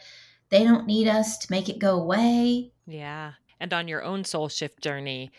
they 0.50 0.64
don't 0.64 0.86
need 0.86 1.08
us 1.08 1.38
to 1.38 1.46
make 1.50 1.68
it 1.68 1.78
go 1.78 1.98
away. 1.98 2.72
Yeah. 2.86 3.32
And 3.60 3.72
on 3.72 3.88
your 3.88 4.02
own 4.02 4.24
soul 4.24 4.48
shift 4.48 4.82
journey, 4.82 5.30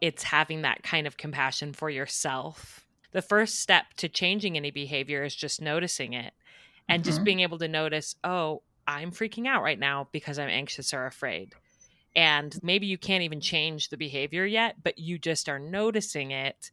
it's 0.00 0.22
having 0.22 0.62
that 0.62 0.82
kind 0.82 1.06
of 1.06 1.16
compassion 1.16 1.72
for 1.72 1.90
yourself. 1.90 2.86
The 3.12 3.22
first 3.22 3.60
step 3.60 3.94
to 3.98 4.08
changing 4.08 4.56
any 4.56 4.70
behavior 4.70 5.24
is 5.24 5.34
just 5.34 5.60
noticing 5.60 6.12
it 6.12 6.34
and 6.88 7.02
mm-hmm. 7.02 7.10
just 7.10 7.24
being 7.24 7.40
able 7.40 7.58
to 7.58 7.68
notice, 7.68 8.14
oh, 8.24 8.62
I'm 8.86 9.10
freaking 9.10 9.46
out 9.46 9.62
right 9.62 9.78
now 9.78 10.08
because 10.12 10.38
I'm 10.38 10.48
anxious 10.48 10.92
or 10.92 11.06
afraid. 11.06 11.54
And 12.14 12.56
maybe 12.62 12.86
you 12.86 12.98
can't 12.98 13.24
even 13.24 13.40
change 13.40 13.88
the 13.88 13.96
behavior 13.96 14.46
yet, 14.46 14.76
but 14.82 14.98
you 14.98 15.18
just 15.18 15.48
are 15.48 15.58
noticing 15.58 16.30
it. 16.30 16.70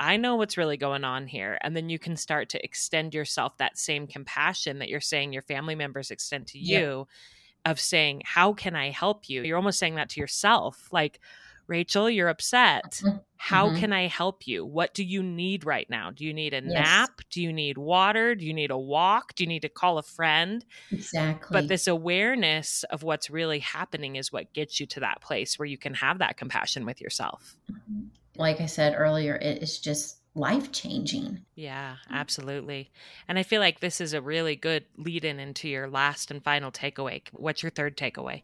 I 0.00 0.16
know 0.16 0.36
what's 0.36 0.56
really 0.56 0.76
going 0.76 1.04
on 1.04 1.26
here. 1.26 1.58
And 1.60 1.76
then 1.76 1.88
you 1.88 1.98
can 1.98 2.16
start 2.16 2.48
to 2.50 2.64
extend 2.64 3.14
yourself 3.14 3.56
that 3.58 3.78
same 3.78 4.06
compassion 4.06 4.78
that 4.78 4.88
you're 4.88 5.00
saying 5.00 5.32
your 5.32 5.42
family 5.42 5.74
members 5.74 6.10
extend 6.10 6.46
to 6.48 6.58
you 6.58 6.78
yep. 6.98 7.72
of 7.72 7.80
saying, 7.80 8.22
How 8.24 8.52
can 8.52 8.76
I 8.76 8.90
help 8.90 9.28
you? 9.28 9.42
You're 9.42 9.56
almost 9.56 9.78
saying 9.78 9.96
that 9.96 10.10
to 10.10 10.20
yourself. 10.20 10.88
Like, 10.92 11.20
Rachel, 11.66 12.08
you're 12.08 12.28
upset. 12.28 13.02
Mm-hmm. 13.04 13.18
How 13.36 13.68
mm-hmm. 13.68 13.78
can 13.78 13.92
I 13.92 14.06
help 14.06 14.46
you? 14.46 14.64
What 14.64 14.94
do 14.94 15.04
you 15.04 15.22
need 15.22 15.64
right 15.64 15.88
now? 15.88 16.10
Do 16.10 16.24
you 16.24 16.32
need 16.32 16.54
a 16.54 16.62
yes. 16.62 16.72
nap? 16.72 17.20
Do 17.30 17.42
you 17.42 17.52
need 17.52 17.76
water? 17.76 18.34
Do 18.34 18.44
you 18.46 18.54
need 18.54 18.70
a 18.70 18.78
walk? 18.78 19.34
Do 19.34 19.44
you 19.44 19.48
need 19.48 19.62
to 19.62 19.68
call 19.68 19.98
a 19.98 20.02
friend? 20.02 20.64
Exactly. 20.90 21.48
But 21.52 21.68
this 21.68 21.86
awareness 21.86 22.84
of 22.90 23.02
what's 23.02 23.30
really 23.30 23.60
happening 23.60 24.16
is 24.16 24.32
what 24.32 24.52
gets 24.54 24.80
you 24.80 24.86
to 24.86 25.00
that 25.00 25.20
place 25.20 25.58
where 25.58 25.66
you 25.66 25.78
can 25.78 25.94
have 25.94 26.18
that 26.18 26.36
compassion 26.36 26.86
with 26.86 27.00
yourself. 27.00 27.56
Mm-hmm. 27.70 28.06
Like 28.38 28.60
I 28.60 28.66
said 28.66 28.94
earlier, 28.96 29.36
it 29.36 29.62
is 29.62 29.78
just 29.78 30.18
life 30.34 30.70
changing. 30.72 31.44
Yeah, 31.54 31.96
absolutely. 32.10 32.90
And 33.26 33.38
I 33.38 33.42
feel 33.42 33.60
like 33.60 33.80
this 33.80 34.00
is 34.00 34.14
a 34.14 34.22
really 34.22 34.56
good 34.56 34.84
lead 34.96 35.24
in 35.24 35.40
into 35.40 35.68
your 35.68 35.88
last 35.88 36.30
and 36.30 36.42
final 36.42 36.70
takeaway. 36.70 37.22
What's 37.32 37.62
your 37.62 37.70
third 37.70 37.96
takeaway? 37.96 38.42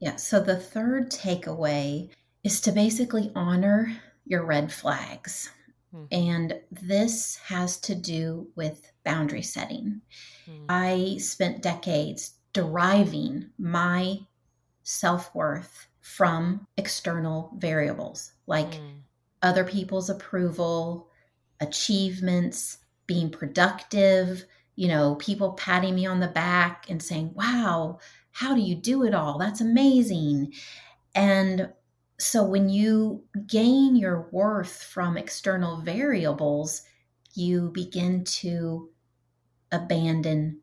Yeah, 0.00 0.16
so 0.16 0.40
the 0.40 0.56
third 0.56 1.10
takeaway 1.10 2.10
is 2.42 2.60
to 2.62 2.72
basically 2.72 3.32
honor 3.34 3.92
your 4.24 4.44
red 4.44 4.72
flags. 4.72 5.50
Mm-hmm. 5.94 6.06
And 6.10 6.60
this 6.70 7.36
has 7.46 7.78
to 7.80 7.94
do 7.94 8.48
with 8.56 8.90
boundary 9.04 9.42
setting. 9.42 10.00
Mm-hmm. 10.48 10.64
I 10.68 11.16
spent 11.18 11.62
decades 11.62 12.34
deriving 12.52 13.50
my 13.58 14.20
self 14.82 15.34
worth 15.34 15.88
from 16.00 16.66
external 16.76 17.50
variables 17.58 18.32
like 18.46 18.70
mm. 18.72 19.00
Other 19.46 19.64
people's 19.64 20.10
approval, 20.10 21.08
achievements, 21.60 22.78
being 23.06 23.30
productive, 23.30 24.44
you 24.74 24.88
know, 24.88 25.14
people 25.14 25.52
patting 25.52 25.94
me 25.94 26.04
on 26.04 26.20
the 26.20 26.28
back 26.28 26.86
and 26.90 27.02
saying, 27.02 27.32
wow, 27.34 27.98
how 28.32 28.54
do 28.54 28.60
you 28.60 28.74
do 28.74 29.04
it 29.04 29.14
all? 29.14 29.38
That's 29.38 29.60
amazing. 29.60 30.52
And 31.14 31.72
so 32.18 32.44
when 32.44 32.68
you 32.68 33.22
gain 33.46 33.96
your 33.96 34.28
worth 34.32 34.82
from 34.82 35.16
external 35.16 35.78
variables, 35.78 36.82
you 37.34 37.70
begin 37.70 38.24
to 38.24 38.90
abandon 39.70 40.60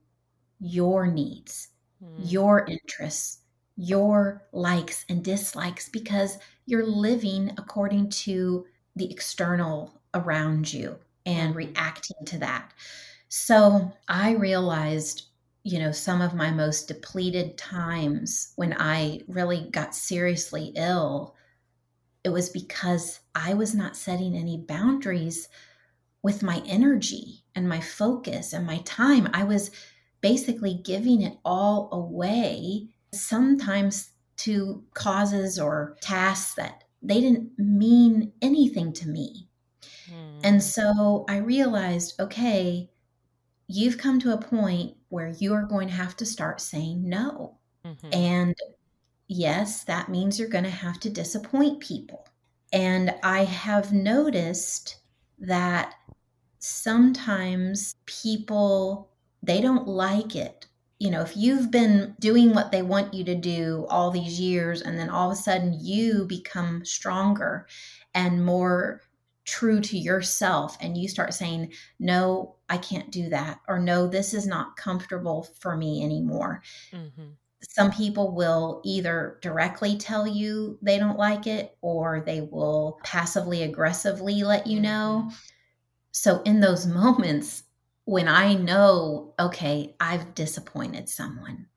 your 0.60 1.08
needs, 1.08 1.70
mm. 2.04 2.16
your 2.20 2.66
interests, 2.66 3.40
your 3.76 4.44
likes 4.52 5.06
and 5.10 5.24
dislikes 5.24 5.90
because 5.90 6.38
you're 6.66 6.86
living 6.86 7.52
according 7.58 8.10
to 8.10 8.66
the 8.96 9.12
external 9.12 10.02
around 10.14 10.72
you 10.72 10.98
and 11.26 11.52
hmm. 11.52 11.58
reacting 11.58 12.26
to 12.26 12.38
that. 12.40 12.74
So 13.30 13.92
I 14.08 14.32
realized 14.32 15.28
you 15.66 15.80
know, 15.80 15.94
some 15.94 16.22
of 16.22 16.34
my 16.34 16.52
most 16.52 16.90
depleted 16.90 17.58
times 17.58 18.52
when 18.58 18.76
I 18.78 19.22
really 19.30 19.70
got 19.72 19.96
seriously 19.96 20.74
ill 20.76 21.38
it 22.24 22.30
was 22.30 22.50
because 22.50 23.20
I 23.36 23.54
was 23.54 23.76
not 23.76 23.98
setting 23.98 24.36
any 24.36 24.58
boundaries 24.58 25.50
with 26.22 26.42
my 26.42 26.64
energy 26.66 27.44
and 27.54 27.68
my 27.68 27.82
focus 27.82 28.54
and 28.54 28.66
my 28.66 28.78
time. 28.80 29.30
I 29.34 29.44
was 29.44 29.72
basically 30.22 30.76
giving 30.76 31.22
it 31.22 31.38
all 31.44 31.90
away, 31.92 32.88
sometimes 33.14 34.12
to 34.38 34.84
causes 34.94 35.60
or 35.60 35.98
tasks 36.02 36.56
that 36.56 36.83
they 37.04 37.22
didn't 37.22 37.52
mean 37.58 38.32
anything 38.42 38.94
to 38.94 39.08
me. 39.10 39.48
Mm. 40.10 40.40
And 40.44 40.64
so 40.64 41.26
I 41.30 41.38
realized 41.38 42.20
okay, 42.20 42.90
you've 43.68 43.98
come 43.98 44.20
to 44.22 44.34
a 44.34 44.42
point 44.42 44.96
where 45.10 45.30
you 45.40 45.54
are 45.54 45.64
going 45.64 45.88
to 45.88 45.94
have 45.94 46.16
to 46.18 46.26
start 46.26 46.62
saying 46.62 47.08
no. 47.08 47.58
Mm-hmm. 47.86 48.14
And 48.14 48.56
yes, 49.28 49.84
that 49.84 50.10
means 50.10 50.40
you're 50.40 50.50
going 50.50 50.64
to 50.64 50.70
have 50.70 51.00
to 51.02 51.10
disappoint 51.10 51.80
people. 51.80 52.28
And 52.72 53.14
I 53.24 53.44
have 53.44 53.94
noticed 53.94 54.98
that 55.40 55.94
sometimes 56.60 57.96
people 58.06 59.10
they 59.44 59.60
don't 59.60 59.88
like 59.88 60.36
it. 60.36 60.68
You 61.04 61.12
know, 61.12 61.20
if 61.20 61.36
you've 61.36 61.70
been 61.70 62.16
doing 62.22 62.54
what 62.54 62.72
they 62.72 62.82
want 62.82 63.14
you 63.14 63.26
to 63.26 63.36
do 63.36 63.86
all 63.90 64.10
these 64.10 64.40
years 64.40 64.82
and 64.82 64.98
then 64.98 65.10
all 65.10 65.30
of 65.30 65.38
a 65.38 65.42
sudden 65.42 65.78
you 65.78 66.26
become 66.26 66.86
stronger 66.86 67.68
and 68.16 68.46
more 68.46 69.02
true 69.44 69.82
to 69.82 69.98
yourself 69.98 70.78
and 70.80 70.98
you 70.98 71.10
start 71.10 71.34
saying, 71.34 71.74
No, 72.00 72.56
I 72.70 72.78
can't 72.78 73.12
do 73.12 73.28
that, 73.32 73.60
or 73.68 73.80
No, 73.80 74.08
this 74.08 74.34
is 74.34 74.48
not 74.48 74.78
comfortable 74.78 75.44
for 75.60 75.76
me 75.76 76.06
anymore. 76.06 76.62
Mm-hmm 76.94 77.32
some 77.70 77.92
people 77.92 78.36
will 78.36 78.82
either 78.84 79.38
directly 79.42 79.98
tell 79.98 80.28
you 80.28 80.78
they 80.82 81.00
don't 81.00 81.18
like 81.18 81.48
it 81.48 81.78
or 81.82 82.22
they 82.26 82.42
will 82.42 83.00
passively 83.04 83.64
aggressively 83.64 84.44
let 84.44 84.68
you 84.68 84.80
know. 84.80 85.24
Mm-hmm. 85.26 85.36
So, 86.12 86.42
in 86.44 86.60
those 86.60 86.86
moments 87.02 87.64
when 88.06 88.28
I 88.28 88.54
know, 88.54 89.34
okay, 89.40 89.96
I've 90.00 90.36
disappointed 90.36 91.10
someone, 91.10 91.68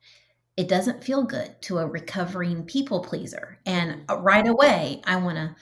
it 0.57 0.67
doesn't 0.67 1.03
feel 1.03 1.23
good 1.23 1.61
to 1.63 1.77
a 1.77 1.87
recovering 1.87 2.63
people 2.63 3.01
pleaser. 3.01 3.59
And 3.65 4.07
mm-hmm. 4.07 4.23
right 4.23 4.47
away, 4.47 5.01
I 5.05 5.17
want 5.17 5.37
to 5.37 5.55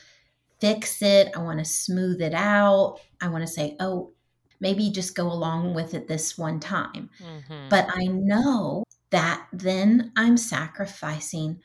fix 0.60 1.02
it, 1.02 1.32
I 1.36 1.40
want 1.40 1.60
to 1.60 1.66
smooth 1.66 2.22
it 2.22 2.34
out. 2.34 3.00
I 3.22 3.28
want 3.28 3.46
to 3.46 3.52
say, 3.52 3.76
oh, 3.80 4.14
maybe 4.60 4.90
just 4.90 5.16
go 5.16 5.28
along 5.28 5.74
with 5.74 5.94
it 5.94 6.08
this 6.08 6.38
one 6.38 6.60
time. 6.60 7.10
Mm-hmm. 7.22 7.70
But 7.70 7.88
I 7.90 8.06
know 8.06 8.84
that 9.12 9.48
then 9.52 10.12
I'm 10.16 10.38
sacrificing 10.38 11.60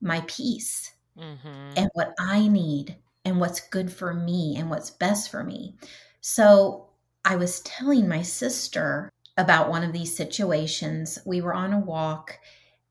my 0.00 0.22
peace 0.26 0.92
mm-hmm. 1.18 1.72
and 1.76 1.90
what 1.94 2.14
I 2.18 2.48
need 2.48 2.96
and 3.24 3.40
what's 3.40 3.60
good 3.60 3.92
for 3.92 4.14
me 4.14 4.54
and 4.56 4.70
what's 4.70 4.90
best 4.90 5.30
for 5.30 5.42
me. 5.42 5.74
So 6.20 6.85
I 7.26 7.34
was 7.34 7.60
telling 7.60 8.08
my 8.08 8.22
sister 8.22 9.10
about 9.36 9.68
one 9.68 9.82
of 9.82 9.92
these 9.92 10.16
situations. 10.16 11.18
We 11.26 11.40
were 11.40 11.52
on 11.52 11.72
a 11.72 11.80
walk 11.80 12.38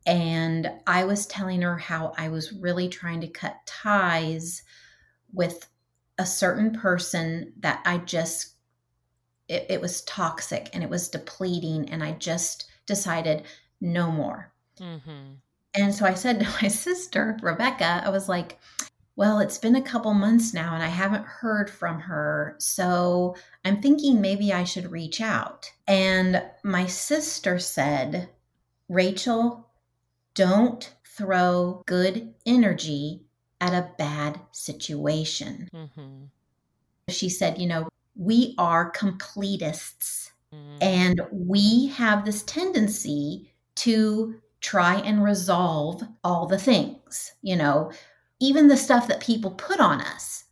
and 0.06 0.69
I 0.86 1.06
was 1.06 1.26
telling 1.26 1.62
her 1.62 1.78
how 1.78 2.13
I 2.17 2.28
was 2.28 2.52
really 2.52 2.89
trying 2.89 3.21
to 3.21 3.28
cut 3.28 3.65
ties 3.65 4.62
with 5.34 5.67
a 6.17 6.26
certain 6.26 6.71
person 6.71 7.54
that 7.62 7.82
I 7.86 7.98
just 8.00 8.52
it, 9.48 9.67
it 9.69 9.82
was 9.82 10.02
toxic 10.02 10.69
and 10.74 10.84
it 10.84 10.89
was 10.89 11.08
depleting 11.08 11.89
and 11.89 12.04
I 12.04 12.12
just 12.13 12.69
decided 12.86 13.43
no 13.80 14.12
more. 14.12 14.52
Mm-hmm. 14.80 15.36
And 15.76 15.95
so 15.95 16.06
I 16.06 16.13
said 16.13 16.39
to 16.39 16.45
my 16.62 16.67
sister, 16.67 17.38
Rebecca, 17.41 18.02
I 18.04 18.10
was 18.10 18.28
like, 18.28 18.60
well, 19.15 19.39
it's 19.39 19.58
been 19.58 19.75
a 19.75 19.82
couple 19.82 20.13
months 20.13 20.54
now 20.54 20.73
and 20.73 20.84
I 20.84 20.88
haven't 20.88 21.25
heard 21.25 21.69
from 21.69 21.99
her. 22.01 22.56
So 22.60 23.36
I'm 23.63 23.82
thinking 23.82 24.19
maybe 24.19 24.51
I 24.51 24.65
should 24.65 24.91
reach 24.91 25.21
out. 25.21 25.71
And 25.88 26.43
my 26.63 26.86
sister 26.86 27.58
said, 27.60 28.30
Rachel, 28.89 29.69
don't 30.34 30.93
throw 31.08 31.82
good 31.86 32.34
energy 32.45 33.23
at 33.62 33.73
a 33.73 33.89
bad 33.97 34.39
situation. 34.51 35.69
Mm-hmm. 35.73 36.25
She 37.10 37.30
said, 37.30 37.58
you 37.58 37.67
know, 37.67 37.88
we 38.17 38.54
are 38.58 38.91
completists 38.91 40.32
mm-hmm. 40.54 40.78
and 40.82 41.21
we 41.32 41.88
have 41.88 42.25
this 42.25 42.43
tendency 42.43 43.54
to 43.75 44.36
try 44.60 44.95
and 44.95 45.23
resolve 45.23 46.01
all 46.23 46.47
the 46.47 46.58
things, 46.58 47.34
you 47.41 47.56
know, 47.56 47.91
even 48.46 48.68
the 48.68 48.78
stuff 48.78 49.08
that 49.08 49.20
people 49.20 49.52
put 49.52 49.80
on 49.80 50.02
us. 50.02 50.44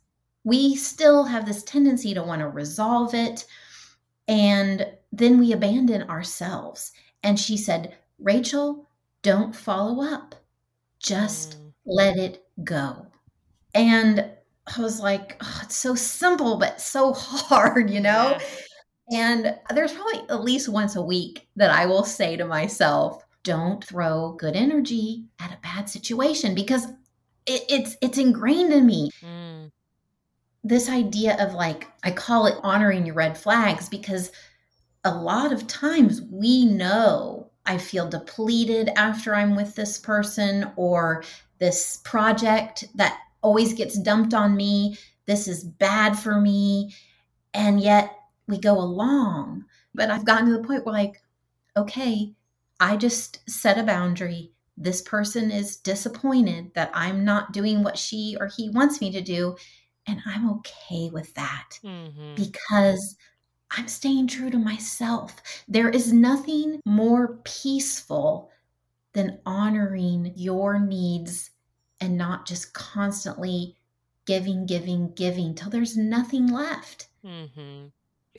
We 0.42 0.74
still 0.74 1.24
have 1.24 1.46
this 1.46 1.62
tendency 1.62 2.12
to 2.14 2.22
want 2.22 2.40
to 2.40 2.48
resolve 2.48 3.14
it. 3.14 3.46
And 4.28 4.86
then 5.12 5.38
we 5.38 5.52
abandon 5.52 6.02
ourselves. 6.10 6.92
And 7.22 7.38
she 7.38 7.56
said, 7.56 7.96
Rachel, 8.18 8.88
don't 9.22 9.54
follow 9.54 10.02
up. 10.02 10.34
Just 10.98 11.58
mm. 11.58 11.72
let 11.86 12.16
it 12.16 12.44
go. 12.62 13.06
And 13.74 14.30
I 14.76 14.80
was 14.80 15.00
like, 15.00 15.36
oh, 15.40 15.60
it's 15.62 15.76
so 15.76 15.94
simple, 15.94 16.58
but 16.58 16.80
so 16.80 17.12
hard, 17.12 17.90
you 17.96 18.00
know? 18.00 18.38
Yeah. 19.10 19.18
And 19.20 19.58
there's 19.74 19.92
probably 19.92 20.20
at 20.30 20.42
least 20.42 20.68
once 20.68 20.96
a 20.96 21.02
week 21.02 21.46
that 21.56 21.70
I 21.70 21.86
will 21.86 22.04
say 22.04 22.36
to 22.36 22.46
myself, 22.46 23.22
don't 23.44 23.84
throw 23.84 24.32
good 24.32 24.56
energy 24.56 25.26
at 25.38 25.52
a 25.52 25.58
bad 25.62 25.88
situation 25.88 26.54
because 26.54 26.86
it, 27.46 27.62
it's 27.68 27.96
it's 28.00 28.18
ingrained 28.18 28.72
in 28.72 28.86
me. 28.86 29.10
Mm. 29.22 29.70
This 30.62 30.88
idea 30.88 31.36
of 31.44 31.54
like 31.54 31.88
I 32.02 32.10
call 32.10 32.46
it 32.46 32.58
honoring 32.62 33.06
your 33.06 33.14
red 33.14 33.36
flags 33.36 33.88
because 33.88 34.30
a 35.04 35.14
lot 35.14 35.52
of 35.52 35.66
times 35.66 36.22
we 36.30 36.64
know 36.64 37.50
I 37.66 37.78
feel 37.78 38.08
depleted 38.08 38.90
after 38.96 39.34
I'm 39.34 39.56
with 39.56 39.74
this 39.74 39.98
person 39.98 40.70
or 40.76 41.24
this 41.58 42.00
project 42.04 42.84
that 42.94 43.18
always 43.42 43.74
gets 43.74 43.98
dumped 43.98 44.34
on 44.34 44.56
me. 44.56 44.98
This 45.26 45.46
is 45.46 45.64
bad 45.64 46.18
for 46.18 46.40
me. 46.40 46.94
And 47.52 47.80
yet 47.80 48.16
we 48.48 48.58
go 48.58 48.78
along. 48.78 49.64
But 49.94 50.10
I've 50.10 50.24
gotten 50.24 50.46
to 50.46 50.52
the 50.52 50.66
point 50.66 50.84
where, 50.84 50.94
like, 50.94 51.22
okay, 51.76 52.34
I 52.80 52.96
just 52.96 53.48
set 53.48 53.78
a 53.78 53.84
boundary. 53.84 54.53
This 54.76 55.02
person 55.02 55.50
is 55.50 55.76
disappointed 55.76 56.72
that 56.74 56.90
I'm 56.94 57.24
not 57.24 57.52
doing 57.52 57.82
what 57.82 57.98
she 57.98 58.36
or 58.40 58.48
he 58.48 58.70
wants 58.70 59.00
me 59.00 59.12
to 59.12 59.20
do. 59.20 59.56
And 60.06 60.20
I'm 60.26 60.50
okay 60.50 61.10
with 61.10 61.32
that 61.34 61.78
mm-hmm. 61.82 62.34
because 62.34 63.16
I'm 63.70 63.88
staying 63.88 64.28
true 64.28 64.50
to 64.50 64.58
myself. 64.58 65.36
There 65.66 65.88
is 65.88 66.12
nothing 66.12 66.80
more 66.84 67.38
peaceful 67.44 68.50
than 69.14 69.38
honoring 69.46 70.32
your 70.36 70.78
needs 70.78 71.50
and 72.00 72.18
not 72.18 72.46
just 72.46 72.74
constantly 72.74 73.76
giving, 74.26 74.66
giving, 74.66 75.12
giving 75.12 75.54
till 75.54 75.70
there's 75.70 75.96
nothing 75.96 76.48
left. 76.48 77.08
Mm-hmm. 77.24 77.86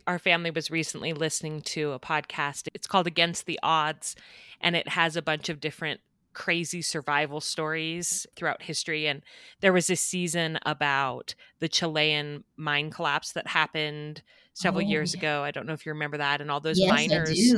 Our 0.08 0.19
family 0.19 0.52
was 0.52 0.69
recently 0.69 1.13
listening 1.13 1.62
to 1.62 1.93
a 1.93 2.00
podcast. 2.00 2.67
It's 2.74 2.88
called 2.88 3.08
Against 3.08 3.45
the 3.45 3.60
Odds, 3.63 4.15
and 4.62 4.76
it 4.76 4.89
has 4.89 5.15
a 5.15 5.21
bunch 5.21 5.50
of 5.50 5.60
different 5.60 6.02
crazy 6.36 6.84
survival 6.84 7.41
stories 7.41 8.28
throughout 8.36 8.62
history. 8.62 9.08
And 9.08 9.24
there 9.62 9.74
was 9.74 9.89
a 9.89 9.95
season 9.95 10.60
about 10.65 11.34
the 11.60 11.67
Chilean 11.67 12.43
mine 12.58 12.91
collapse 12.91 13.32
that 13.32 13.48
happened 13.48 14.21
several 14.54 14.86
oh, 14.86 14.89
years 14.89 15.15
yeah. 15.15 15.19
ago. 15.19 15.43
I 15.43 15.52
don't 15.52 15.65
know 15.65 15.74
if 15.74 15.86
you 15.86 15.91
remember 15.93 16.17
that. 16.17 16.41
And 16.41 16.52
all 16.52 16.60
those 16.60 16.80
yes, 16.80 16.91
miners, 16.91 17.56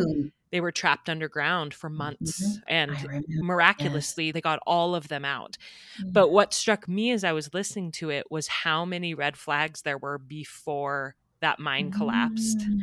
they 0.52 0.62
were 0.62 0.72
trapped 0.72 1.10
underground 1.10 1.74
for 1.74 1.90
months. 1.90 2.42
Mm-hmm. 2.42 2.64
And 2.68 3.26
miraculously, 3.44 4.28
yes. 4.28 4.34
they 4.34 4.42
got 4.42 4.60
all 4.66 4.96
of 4.96 5.10
them 5.10 5.26
out. 5.26 5.58
Mm-hmm. 6.00 6.12
But 6.12 6.32
what 6.32 6.54
struck 6.54 6.88
me 6.88 7.12
as 7.12 7.24
I 7.24 7.34
was 7.34 7.54
listening 7.54 7.92
to 7.94 8.10
it 8.10 8.32
was 8.32 8.48
how 8.48 8.86
many 8.86 9.14
red 9.14 9.36
flags 9.36 9.82
there 9.82 9.98
were 9.98 10.18
before 10.18 11.16
that 11.42 11.60
mine 11.60 11.92
collapsed. 11.92 12.60
Mm. 12.60 12.82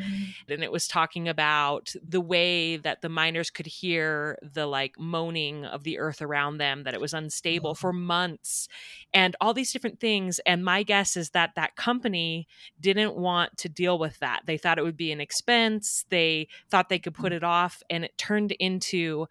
And 0.49 0.65
it 0.65 0.73
was 0.73 0.87
talking 0.87 1.29
about 1.29 1.93
the 2.07 2.21
way 2.21 2.77
that 2.77 3.03
the 3.03 3.09
miners 3.09 3.51
could 3.51 3.67
hear 3.67 4.39
the 4.43 4.67
like 4.67 4.99
moaning 4.99 5.65
of 5.65 5.85
the 5.85 5.99
earth 5.99 6.23
around 6.23 6.59
them, 6.59 6.85
that 6.85 6.95
it 6.95 7.01
was 7.01 7.15
unstable 7.15 7.71
oh. 7.71 7.75
for 7.75 7.93
months, 7.93 8.69
and 9.13 9.37
all 9.41 9.55
these 9.55 9.73
different 9.73 10.01
things. 10.01 10.41
And 10.47 10.65
my 10.65 10.83
guess 10.83 11.17
is 11.17 11.31
that 11.31 11.55
that 11.57 11.77
company 11.77 12.47
didn't 12.81 13.17
want 13.17 13.57
to 13.59 13.69
deal 13.69 13.99
with 13.99 14.19
that. 14.21 14.43
They 14.47 14.59
thought 14.59 14.79
it 14.79 14.85
would 14.85 14.97
be 14.97 15.13
an 15.13 15.21
expense, 15.21 16.05
they 16.11 16.49
thought 16.71 16.89
they 16.89 16.99
could 16.99 17.15
put 17.15 17.33
mm. 17.33 17.37
it 17.37 17.45
off, 17.45 17.83
and 17.91 18.05
it 18.05 18.17
turned 18.19 18.53
into 18.53 19.27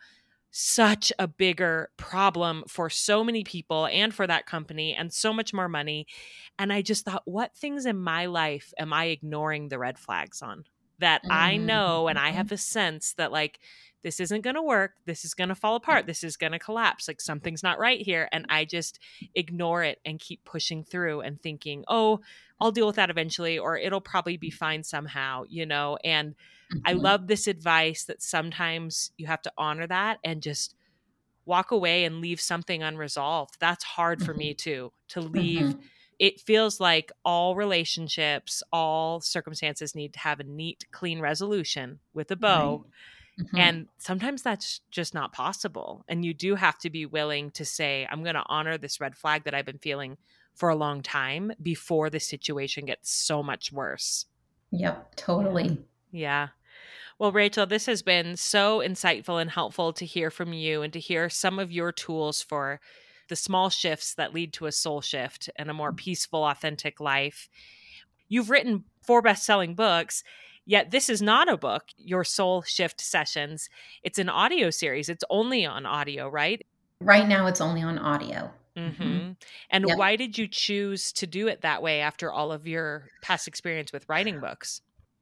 such 0.56 1.12
a 1.18 1.28
bigger 1.28 1.90
problem 1.98 2.64
for 2.68 2.88
so 2.88 3.24
many 3.24 3.44
people 3.44 3.88
and 3.88 4.14
for 4.14 4.28
that 4.28 4.46
company 4.46 4.94
and 4.94 5.12
so 5.12 5.34
much 5.34 5.52
more 5.52 5.68
money. 5.68 6.06
And 6.60 6.72
I 6.72 6.84
just 6.84 7.04
thought, 7.04 7.24
what 7.26 7.56
things 7.56 7.88
in 7.88 7.98
my 7.98 8.28
life 8.28 8.72
am 8.78 8.94
I 8.94 9.06
ignoring 9.06 9.70
the 9.70 9.80
red 9.80 9.98
flags 9.98 10.44
on? 10.44 10.64
That 11.00 11.24
mm-hmm. 11.24 11.32
I 11.32 11.58
know 11.58 12.08
and 12.08 12.20
I 12.20 12.28
mm-hmm. 12.28 12.38
have 12.38 12.52
a 12.52 12.58
sense 12.58 13.16
that, 13.16 13.32
like, 13.32 13.60
this 14.04 14.20
isn't 14.20 14.42
going 14.42 14.56
to 14.56 14.62
work. 14.62 14.94
This 15.06 15.26
is 15.26 15.34
going 15.34 15.50
to 15.50 15.56
fall 15.56 15.76
apart. 15.76 16.06
This 16.06 16.24
is 16.24 16.38
going 16.38 16.52
to 16.52 16.60
collapse. 16.60 17.08
Like, 17.08 17.22
something's 17.22 17.64
not 17.64 17.80
right 17.80 18.02
here. 18.02 18.30
And 18.32 18.46
I 18.50 18.66
just 18.66 19.00
ignore 19.34 19.84
it 19.84 20.00
and 20.06 20.20
keep 20.20 20.44
pushing 20.44 20.84
through 20.84 21.22
and 21.22 21.42
thinking, 21.42 21.84
oh, 21.88 22.20
I'll 22.60 22.72
deal 22.72 22.86
with 22.86 22.98
that 22.98 23.10
eventually, 23.10 23.58
or 23.58 23.78
it'll 23.78 24.02
probably 24.02 24.38
be 24.38 24.50
fine 24.50 24.84
somehow, 24.84 25.44
you 25.50 25.66
know? 25.66 25.98
And 26.04 26.32
mm-hmm. 26.32 26.80
I 26.86 26.94
love 26.94 27.28
this 27.28 27.48
advice 27.48 28.04
that 28.06 28.22
sometimes 28.22 29.12
you 29.18 29.26
have 29.28 29.42
to 29.44 29.54
honor 29.58 29.88
that 29.88 30.20
and 30.24 30.42
just 30.42 30.76
walk 31.46 31.72
away 31.72 32.06
and 32.06 32.22
leave 32.22 32.40
something 32.40 32.84
unresolved. 32.84 33.58
That's 33.60 33.84
hard 33.84 34.20
mm-hmm. 34.20 34.26
for 34.26 34.34
me 34.34 34.54
too, 34.54 34.94
to 35.10 35.22
leave. 35.22 35.62
Mm-hmm. 35.62 35.80
It 36.20 36.40
feels 36.40 36.80
like 36.80 37.12
all 37.26 37.56
relationships, 37.56 38.64
all 38.72 39.20
circumstances 39.20 39.96
need 39.96 40.14
to 40.14 40.20
have 40.20 40.40
a 40.40 40.44
neat, 40.44 40.86
clean 40.92 41.20
resolution 41.20 42.00
with 42.14 42.32
a 42.32 42.36
bow. 42.36 42.84
Right. 42.86 42.94
Mm-hmm. 43.40 43.58
And 43.58 43.88
sometimes 43.98 44.44
that's 44.44 44.82
just 44.92 45.14
not 45.14 45.34
possible. 45.34 46.06
And 46.08 46.24
you 46.24 46.34
do 46.34 46.56
have 46.56 46.78
to 46.80 46.90
be 46.90 47.06
willing 47.06 47.52
to 47.52 47.66
say, 47.66 48.08
I'm 48.10 48.24
going 48.24 48.36
to 48.36 48.44
honor 48.46 48.78
this 48.78 49.02
red 49.02 49.18
flag 49.18 49.46
that 49.46 49.54
I've 49.54 49.66
been 49.66 49.80
feeling 49.80 50.18
for 50.54 50.70
a 50.70 50.76
long 50.76 51.02
time 51.02 51.52
before 51.62 52.10
the 52.10 52.20
situation 52.20 52.86
gets 52.86 53.12
so 53.12 53.42
much 53.42 53.72
worse. 53.72 54.28
Yep, 54.72 55.16
totally. 55.16 55.80
Yeah. 56.12 56.50
Well, 57.20 57.32
Rachel, 57.32 57.66
this 57.66 57.86
has 57.86 58.02
been 58.02 58.38
so 58.38 58.80
insightful 58.80 59.42
and 59.42 59.50
helpful 59.50 59.94
to 59.94 60.06
hear 60.06 60.30
from 60.30 60.54
you 60.54 60.82
and 60.82 60.92
to 60.94 61.00
hear 61.00 61.30
some 61.30 61.60
of 61.60 61.72
your 61.72 61.92
tools 61.92 62.42
for 62.42 62.80
the 63.30 63.36
small 63.36 63.70
shifts 63.70 64.14
that 64.16 64.34
lead 64.34 64.54
to 64.54 64.66
a 64.66 64.72
soul 64.72 65.02
shift 65.02 65.50
and 65.56 65.70
a 65.70 65.74
more 65.74 65.92
mm. 65.92 65.98
peaceful, 65.98 66.44
authentic 66.44 67.00
life. 67.00 67.50
You've 68.28 68.50
written 68.50 68.84
four 69.02 69.22
best 69.22 69.44
selling 69.44 69.76
books, 69.76 70.24
yet 70.66 70.92
this 70.92 71.10
is 71.10 71.22
not 71.22 71.52
a 71.52 71.58
book, 71.58 71.84
your 71.98 72.24
soul 72.24 72.62
shift 72.62 73.02
sessions. 73.02 73.70
It's 74.04 74.20
an 74.20 74.30
audio 74.30 74.70
series. 74.70 75.10
It's 75.10 75.24
only 75.30 75.66
on 75.66 75.86
audio, 75.86 76.28
right? 76.28 76.66
Right 77.00 77.28
now, 77.28 77.48
it's 77.48 77.62
only 77.62 77.82
on 77.82 77.98
audio. 77.98 78.52
Mm-hmm. 78.78 79.04
mm-hmm. 79.04 79.32
And 79.70 79.86
yep. 79.88 79.98
why 79.98 80.16
did 80.16 80.38
you 80.38 80.48
choose 80.48 81.12
to 81.14 81.28
do 81.28 81.48
it 81.48 81.62
that 81.62 81.82
way 81.82 82.02
after 82.02 82.32
all 82.32 82.52
of 82.52 82.68
your 82.68 83.10
past 83.22 83.48
experience 83.48 83.92
with 83.92 84.08
writing 84.10 84.40
books? 84.40 84.82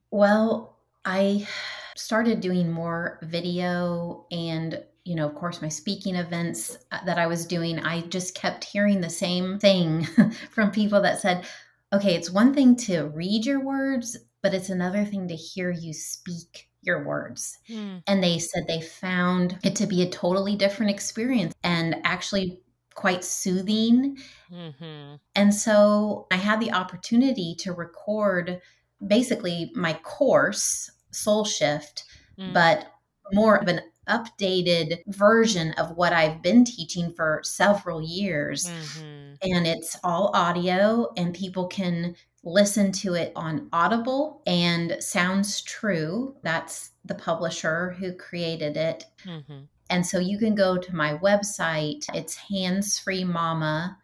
Well, 0.10 0.78
I 1.06 1.48
started 1.96 2.42
doing 2.42 2.72
more 2.72 3.20
video 3.24 4.26
and 4.32 4.84
you 5.04 5.16
know, 5.16 5.26
of 5.26 5.34
course, 5.34 5.64
my 5.64 5.70
speaking 5.70 6.16
events 6.16 6.78
uh, 6.92 7.00
that 7.06 7.18
I 7.18 7.26
was 7.26 7.48
doing, 7.48 7.80
I 7.80 8.02
just 8.02 8.36
kept 8.36 8.64
hearing 8.64 9.02
the 9.02 9.10
same 9.10 9.58
thing 9.58 10.04
from 10.52 10.70
people 10.70 11.02
that 11.02 11.20
said, 11.20 11.48
okay, 11.92 12.14
it's 12.16 12.30
one 12.30 12.54
thing 12.54 12.76
to 12.78 13.06
read 13.08 13.46
your 13.46 13.60
words, 13.60 14.16
but 14.42 14.54
it's 14.54 14.70
another 14.70 15.06
thing 15.06 15.28
to 15.28 15.36
hear 15.36 15.72
you 15.72 15.94
speak 15.94 16.70
your 16.82 17.04
words. 17.06 17.60
Mm. 17.70 18.02
And 18.08 18.24
they 18.24 18.40
said 18.40 18.64
they 18.68 18.82
found 18.82 19.58
it 19.64 19.76
to 19.78 19.88
be 19.88 20.02
a 20.02 20.10
totally 20.10 20.56
different 20.56 20.92
experience 20.92 21.54
and 21.64 21.96
actually 22.04 22.60
quite 22.96 23.24
soothing. 23.24 24.18
Mm-hmm. 24.52 25.16
And 25.36 25.54
so 25.54 26.28
I 26.32 26.36
had 26.36 26.60
the 26.60 26.72
opportunity 26.72 27.56
to 27.60 27.74
record 27.74 28.62
basically 29.06 29.72
my 29.76 29.94
course, 30.04 30.92
Soul 31.12 31.46
Shift, 31.46 32.04
mm. 32.38 32.54
but 32.54 32.88
more 33.34 33.58
of 33.58 33.68
an 33.68 33.82
updated 34.10 35.00
version 35.08 35.74
of 35.74 35.96
what 35.96 36.14
I've 36.14 36.42
been 36.42 36.66
teaching 36.66 37.14
for 37.14 37.42
several 37.44 38.02
years. 38.02 38.66
Mm-hmm. 38.66 39.34
And 39.44 39.68
it's 39.68 39.98
all 40.04 40.32
audio, 40.36 41.12
and 41.18 41.34
people 41.34 41.68
can 41.68 42.16
listen 42.44 42.92
to 42.92 43.14
it 43.14 43.32
on 43.36 43.70
Audible 43.72 44.42
and 44.48 44.98
Sounds 45.00 45.62
True. 45.62 46.36
That's 46.44 46.92
the 47.06 47.16
publisher 47.16 47.92
who 48.00 48.14
created 48.14 48.78
it. 48.78 49.06
Mm-hmm. 49.26 49.62
And 49.90 50.06
so 50.06 50.20
you 50.20 50.38
can 50.38 50.56
go 50.56 50.78
to 50.78 50.96
my 50.96 51.18
website. 51.18 52.06
It's 52.14 52.36
Hands 52.36 53.00
Free 53.00 53.24
Mama 53.24 53.98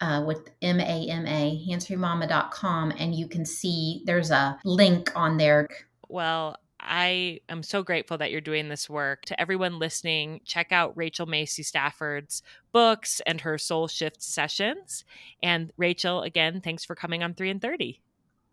uh, 0.00 0.22
with 0.26 0.50
M 0.62 0.78
A 0.80 1.08
M 1.08 1.26
A, 1.26 1.66
handsfreemama.com, 1.68 2.92
and 2.98 3.14
you 3.14 3.28
can 3.28 3.44
see 3.44 4.02
there's 4.04 4.30
a 4.30 4.58
link 4.64 5.10
on 5.16 5.36
there. 5.36 5.68
Well, 6.08 6.56
I 6.86 7.40
am 7.48 7.62
so 7.62 7.82
grateful 7.82 8.16
that 8.18 8.30
you're 8.30 8.40
doing 8.40 8.68
this 8.68 8.88
work. 8.88 9.24
To 9.26 9.40
everyone 9.40 9.78
listening, 9.78 10.40
check 10.44 10.70
out 10.70 10.96
Rachel 10.96 11.26
Macy 11.26 11.62
Stafford's 11.62 12.42
books 12.72 13.20
and 13.26 13.40
her 13.40 13.58
Soul 13.58 13.88
Shift 13.88 14.22
sessions. 14.22 15.04
And 15.42 15.72
Rachel, 15.76 16.22
again, 16.22 16.60
thanks 16.60 16.84
for 16.84 16.94
coming 16.94 17.22
on 17.22 17.34
3 17.34 17.50
and 17.50 17.60
30. 17.60 18.00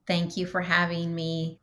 Thank 0.08 0.36
you 0.36 0.46
for 0.46 0.62
having 0.62 1.14
me. 1.14 1.60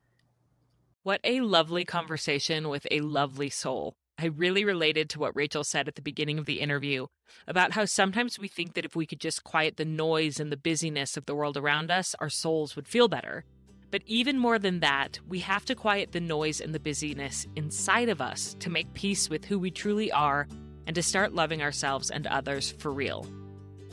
What 1.02 1.20
a 1.24 1.40
lovely 1.40 1.84
conversation 1.84 2.68
with 2.68 2.86
a 2.90 3.00
lovely 3.00 3.50
soul. 3.50 3.96
I 4.18 4.26
really 4.26 4.66
related 4.66 5.08
to 5.10 5.18
what 5.18 5.34
Rachel 5.34 5.64
said 5.64 5.88
at 5.88 5.94
the 5.94 6.02
beginning 6.02 6.38
of 6.38 6.44
the 6.44 6.60
interview 6.60 7.06
about 7.46 7.72
how 7.72 7.86
sometimes 7.86 8.38
we 8.38 8.48
think 8.48 8.74
that 8.74 8.84
if 8.84 8.94
we 8.94 9.06
could 9.06 9.20
just 9.20 9.44
quiet 9.44 9.76
the 9.78 9.86
noise 9.86 10.38
and 10.38 10.52
the 10.52 10.58
busyness 10.58 11.16
of 11.16 11.24
the 11.24 11.34
world 11.34 11.56
around 11.56 11.90
us, 11.90 12.14
our 12.20 12.28
souls 12.28 12.76
would 12.76 12.86
feel 12.86 13.08
better. 13.08 13.44
But 13.90 14.02
even 14.06 14.38
more 14.38 14.58
than 14.58 14.80
that, 14.80 15.18
we 15.28 15.40
have 15.40 15.64
to 15.66 15.74
quiet 15.74 16.12
the 16.12 16.20
noise 16.20 16.60
and 16.60 16.74
the 16.74 16.80
busyness 16.80 17.46
inside 17.56 18.08
of 18.08 18.20
us 18.20 18.54
to 18.60 18.70
make 18.70 18.94
peace 18.94 19.28
with 19.28 19.44
who 19.44 19.58
we 19.58 19.70
truly 19.70 20.12
are 20.12 20.46
and 20.86 20.94
to 20.94 21.02
start 21.02 21.34
loving 21.34 21.62
ourselves 21.62 22.10
and 22.10 22.26
others 22.26 22.70
for 22.78 22.92
real. 22.92 23.26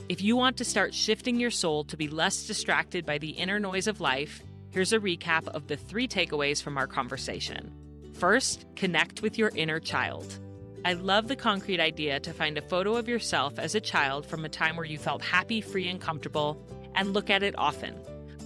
If 0.09 0.21
you 0.21 0.37
want 0.37 0.57
to 0.57 0.65
start 0.65 0.93
shifting 0.93 1.39
your 1.39 1.51
soul 1.51 1.83
to 1.85 1.97
be 1.97 2.07
less 2.07 2.45
distracted 2.45 3.05
by 3.05 3.17
the 3.17 3.31
inner 3.31 3.59
noise 3.59 3.87
of 3.87 3.99
life, 3.99 4.41
here's 4.69 4.93
a 4.93 4.99
recap 4.99 5.47
of 5.49 5.67
the 5.67 5.77
three 5.77 6.07
takeaways 6.07 6.61
from 6.61 6.77
our 6.77 6.87
conversation. 6.87 7.71
First, 8.13 8.65
connect 8.75 9.21
with 9.21 9.37
your 9.37 9.51
inner 9.55 9.79
child. 9.79 10.39
I 10.85 10.93
love 10.93 11.27
the 11.27 11.35
concrete 11.35 11.81
idea 11.81 12.19
to 12.21 12.33
find 12.33 12.57
a 12.57 12.61
photo 12.61 12.95
of 12.95 13.09
yourself 13.09 13.59
as 13.59 13.75
a 13.75 13.81
child 13.81 14.25
from 14.25 14.45
a 14.45 14.49
time 14.49 14.77
where 14.77 14.85
you 14.85 14.97
felt 14.97 15.21
happy, 15.21 15.59
free, 15.59 15.87
and 15.89 15.99
comfortable, 15.99 16.63
and 16.95 17.13
look 17.13 17.29
at 17.29 17.43
it 17.43 17.57
often. 17.57 17.95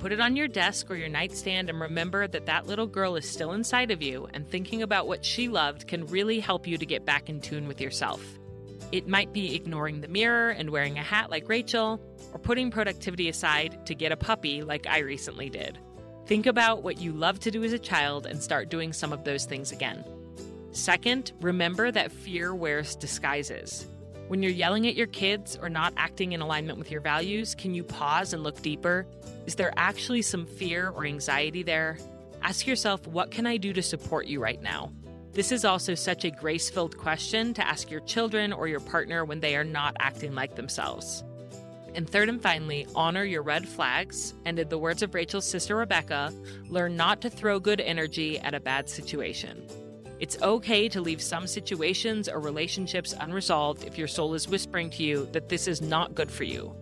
Put 0.02 0.12
it 0.12 0.20
on 0.20 0.36
your 0.36 0.48
desk 0.48 0.90
or 0.90 0.96
your 0.96 1.10
nightstand 1.10 1.70
and 1.70 1.80
remember 1.80 2.28
that 2.28 2.48
that 2.48 2.66
little 2.66 2.88
girl 2.88 3.16
is 3.18 3.30
still 3.30 3.52
inside 3.52 3.92
of 3.92 4.02
you, 4.02 4.28
and 4.34 4.50
thinking 4.50 4.82
about 4.82 5.06
what 5.06 5.24
she 5.24 5.48
loved 5.48 5.88
can 5.88 6.08
really 6.08 6.40
help 6.40 6.66
you 6.66 6.76
to 6.80 6.88
get 6.88 7.06
back 7.06 7.30
in 7.30 7.40
tune 7.40 7.68
with 7.68 7.80
yourself. 7.80 8.26
It 8.92 9.08
might 9.08 9.32
be 9.32 9.54
ignoring 9.54 10.02
the 10.02 10.08
mirror 10.08 10.50
and 10.50 10.72
wearing 10.72 10.98
a 10.98 11.04
hat 11.04 11.30
like 11.30 11.48
Rachel, 11.48 12.02
or 12.34 12.40
putting 12.40 12.72
productivity 12.72 13.30
aside 13.30 13.86
to 13.86 13.94
get 13.94 14.12
a 14.12 14.18
puppy 14.18 14.64
like 14.64 14.88
I 14.88 15.02
recently 15.02 15.52
did. 15.52 15.78
Think 16.26 16.48
about 16.48 16.82
what 16.82 17.00
you 17.00 17.12
loved 17.12 17.44
to 17.44 17.52
do 17.52 17.64
as 17.64 17.72
a 17.72 17.78
child 17.78 18.26
and 18.26 18.42
start 18.42 18.70
doing 18.70 18.94
some 18.94 19.14
of 19.14 19.24
those 19.24 19.46
things 19.46 19.72
again. 19.72 20.04
Second, 20.72 21.32
remember 21.42 21.92
that 21.92 22.12
fear 22.12 22.56
wears 22.56 22.96
disguises. 22.96 23.86
When 24.32 24.42
you're 24.42 24.54
yelling 24.54 24.88
at 24.88 24.96
your 24.96 25.08
kids 25.08 25.60
or 25.62 25.68
not 25.68 25.94
acting 25.98 26.32
in 26.32 26.40
alignment 26.40 26.80
with 26.80 26.90
your 26.90 27.02
values, 27.02 27.54
can 27.54 27.74
you 27.74 27.84
pause 27.84 28.32
and 28.32 28.44
look 28.44 28.62
deeper? 28.62 29.06
Is 29.46 29.56
there 29.56 29.74
actually 29.76 30.22
some 30.22 30.46
fear 30.46 30.88
or 30.92 31.04
anxiety 31.04 31.64
there? 31.64 31.98
Ask 32.42 32.66
yourself, 32.66 33.06
what 33.08 33.30
can 33.30 33.46
I 33.46 33.58
do 33.58 33.74
to 33.74 33.84
support 33.84 34.28
you 34.28 34.42
right 34.42 34.62
now? 34.62 34.94
This 35.34 35.52
is 35.52 35.66
also 35.66 35.96
such 35.96 36.24
a 36.24 36.32
grace 36.32 36.70
filled 36.70 36.98
question 36.98 37.54
to 37.56 37.68
ask 37.68 37.92
your 37.92 38.00
children 38.00 38.54
or 38.54 38.70
your 38.70 38.80
partner 38.80 39.26
when 39.26 39.42
they 39.42 39.58
are 39.58 39.66
not 39.66 39.98
acting 40.00 40.34
like 40.34 40.56
themselves. 40.56 41.26
And 41.94 42.10
third 42.10 42.30
and 42.30 42.42
finally, 42.42 42.88
honor 42.96 43.26
your 43.26 43.42
red 43.42 43.68
flags. 43.68 44.34
And 44.46 44.58
in 44.60 44.70
the 44.70 44.78
words 44.78 45.04
of 45.04 45.14
Rachel's 45.14 45.46
sister 45.46 45.76
Rebecca, 45.76 46.34
learn 46.70 46.96
not 46.96 47.20
to 47.20 47.30
throw 47.30 47.60
good 47.60 47.82
energy 47.82 48.40
at 48.40 48.54
a 48.54 48.62
bad 48.62 48.90
situation. 48.90 49.68
It's 50.22 50.40
okay 50.44 50.88
to 50.90 51.02
leave 51.02 51.20
some 51.20 51.48
situations 51.48 52.30
or 52.30 52.40
relationships 52.40 53.16
unresolved 53.20 53.86
if 53.86 53.98
your 53.98 54.08
soul 54.08 54.36
is 54.36 54.48
whispering 54.48 54.92
to 54.92 55.04
you 55.04 55.28
that 55.32 55.50
this 55.50 55.68
is 55.68 55.82
not 55.82 56.14
good 56.14 56.30
for 56.30 56.44
you. 56.44 56.76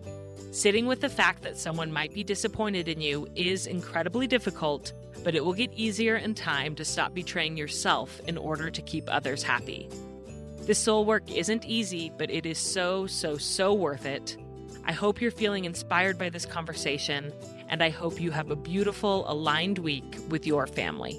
Sitting 0.52 0.86
with 0.86 1.00
the 1.00 1.08
fact 1.08 1.42
that 1.44 1.56
someone 1.56 1.90
might 1.90 2.12
be 2.12 2.22
disappointed 2.22 2.86
in 2.86 3.00
you 3.00 3.26
is 3.34 3.66
incredibly 3.66 4.26
difficult, 4.26 4.92
but 5.24 5.34
it 5.34 5.42
will 5.42 5.54
get 5.54 5.72
easier 5.72 6.16
in 6.16 6.34
time 6.34 6.74
to 6.74 6.84
stop 6.84 7.14
betraying 7.14 7.56
yourself 7.56 8.20
in 8.26 8.36
order 8.36 8.68
to 8.68 8.82
keep 8.82 9.04
others 9.08 9.42
happy. 9.42 9.88
This 10.66 10.78
soul 10.78 11.06
work 11.06 11.30
isn't 11.30 11.64
easy, 11.64 12.12
but 12.18 12.30
it 12.30 12.44
is 12.44 12.58
so, 12.58 13.06
so, 13.06 13.38
so 13.38 13.72
worth 13.72 14.04
it. 14.04 14.36
I 14.84 14.92
hope 14.92 15.18
you're 15.18 15.30
feeling 15.30 15.64
inspired 15.64 16.18
by 16.18 16.28
this 16.28 16.44
conversation, 16.44 17.32
and 17.70 17.82
I 17.82 17.88
hope 17.88 18.20
you 18.20 18.32
have 18.32 18.50
a 18.50 18.56
beautiful, 18.56 19.24
aligned 19.30 19.78
week 19.78 20.18
with 20.28 20.46
your 20.46 20.66
family. 20.66 21.18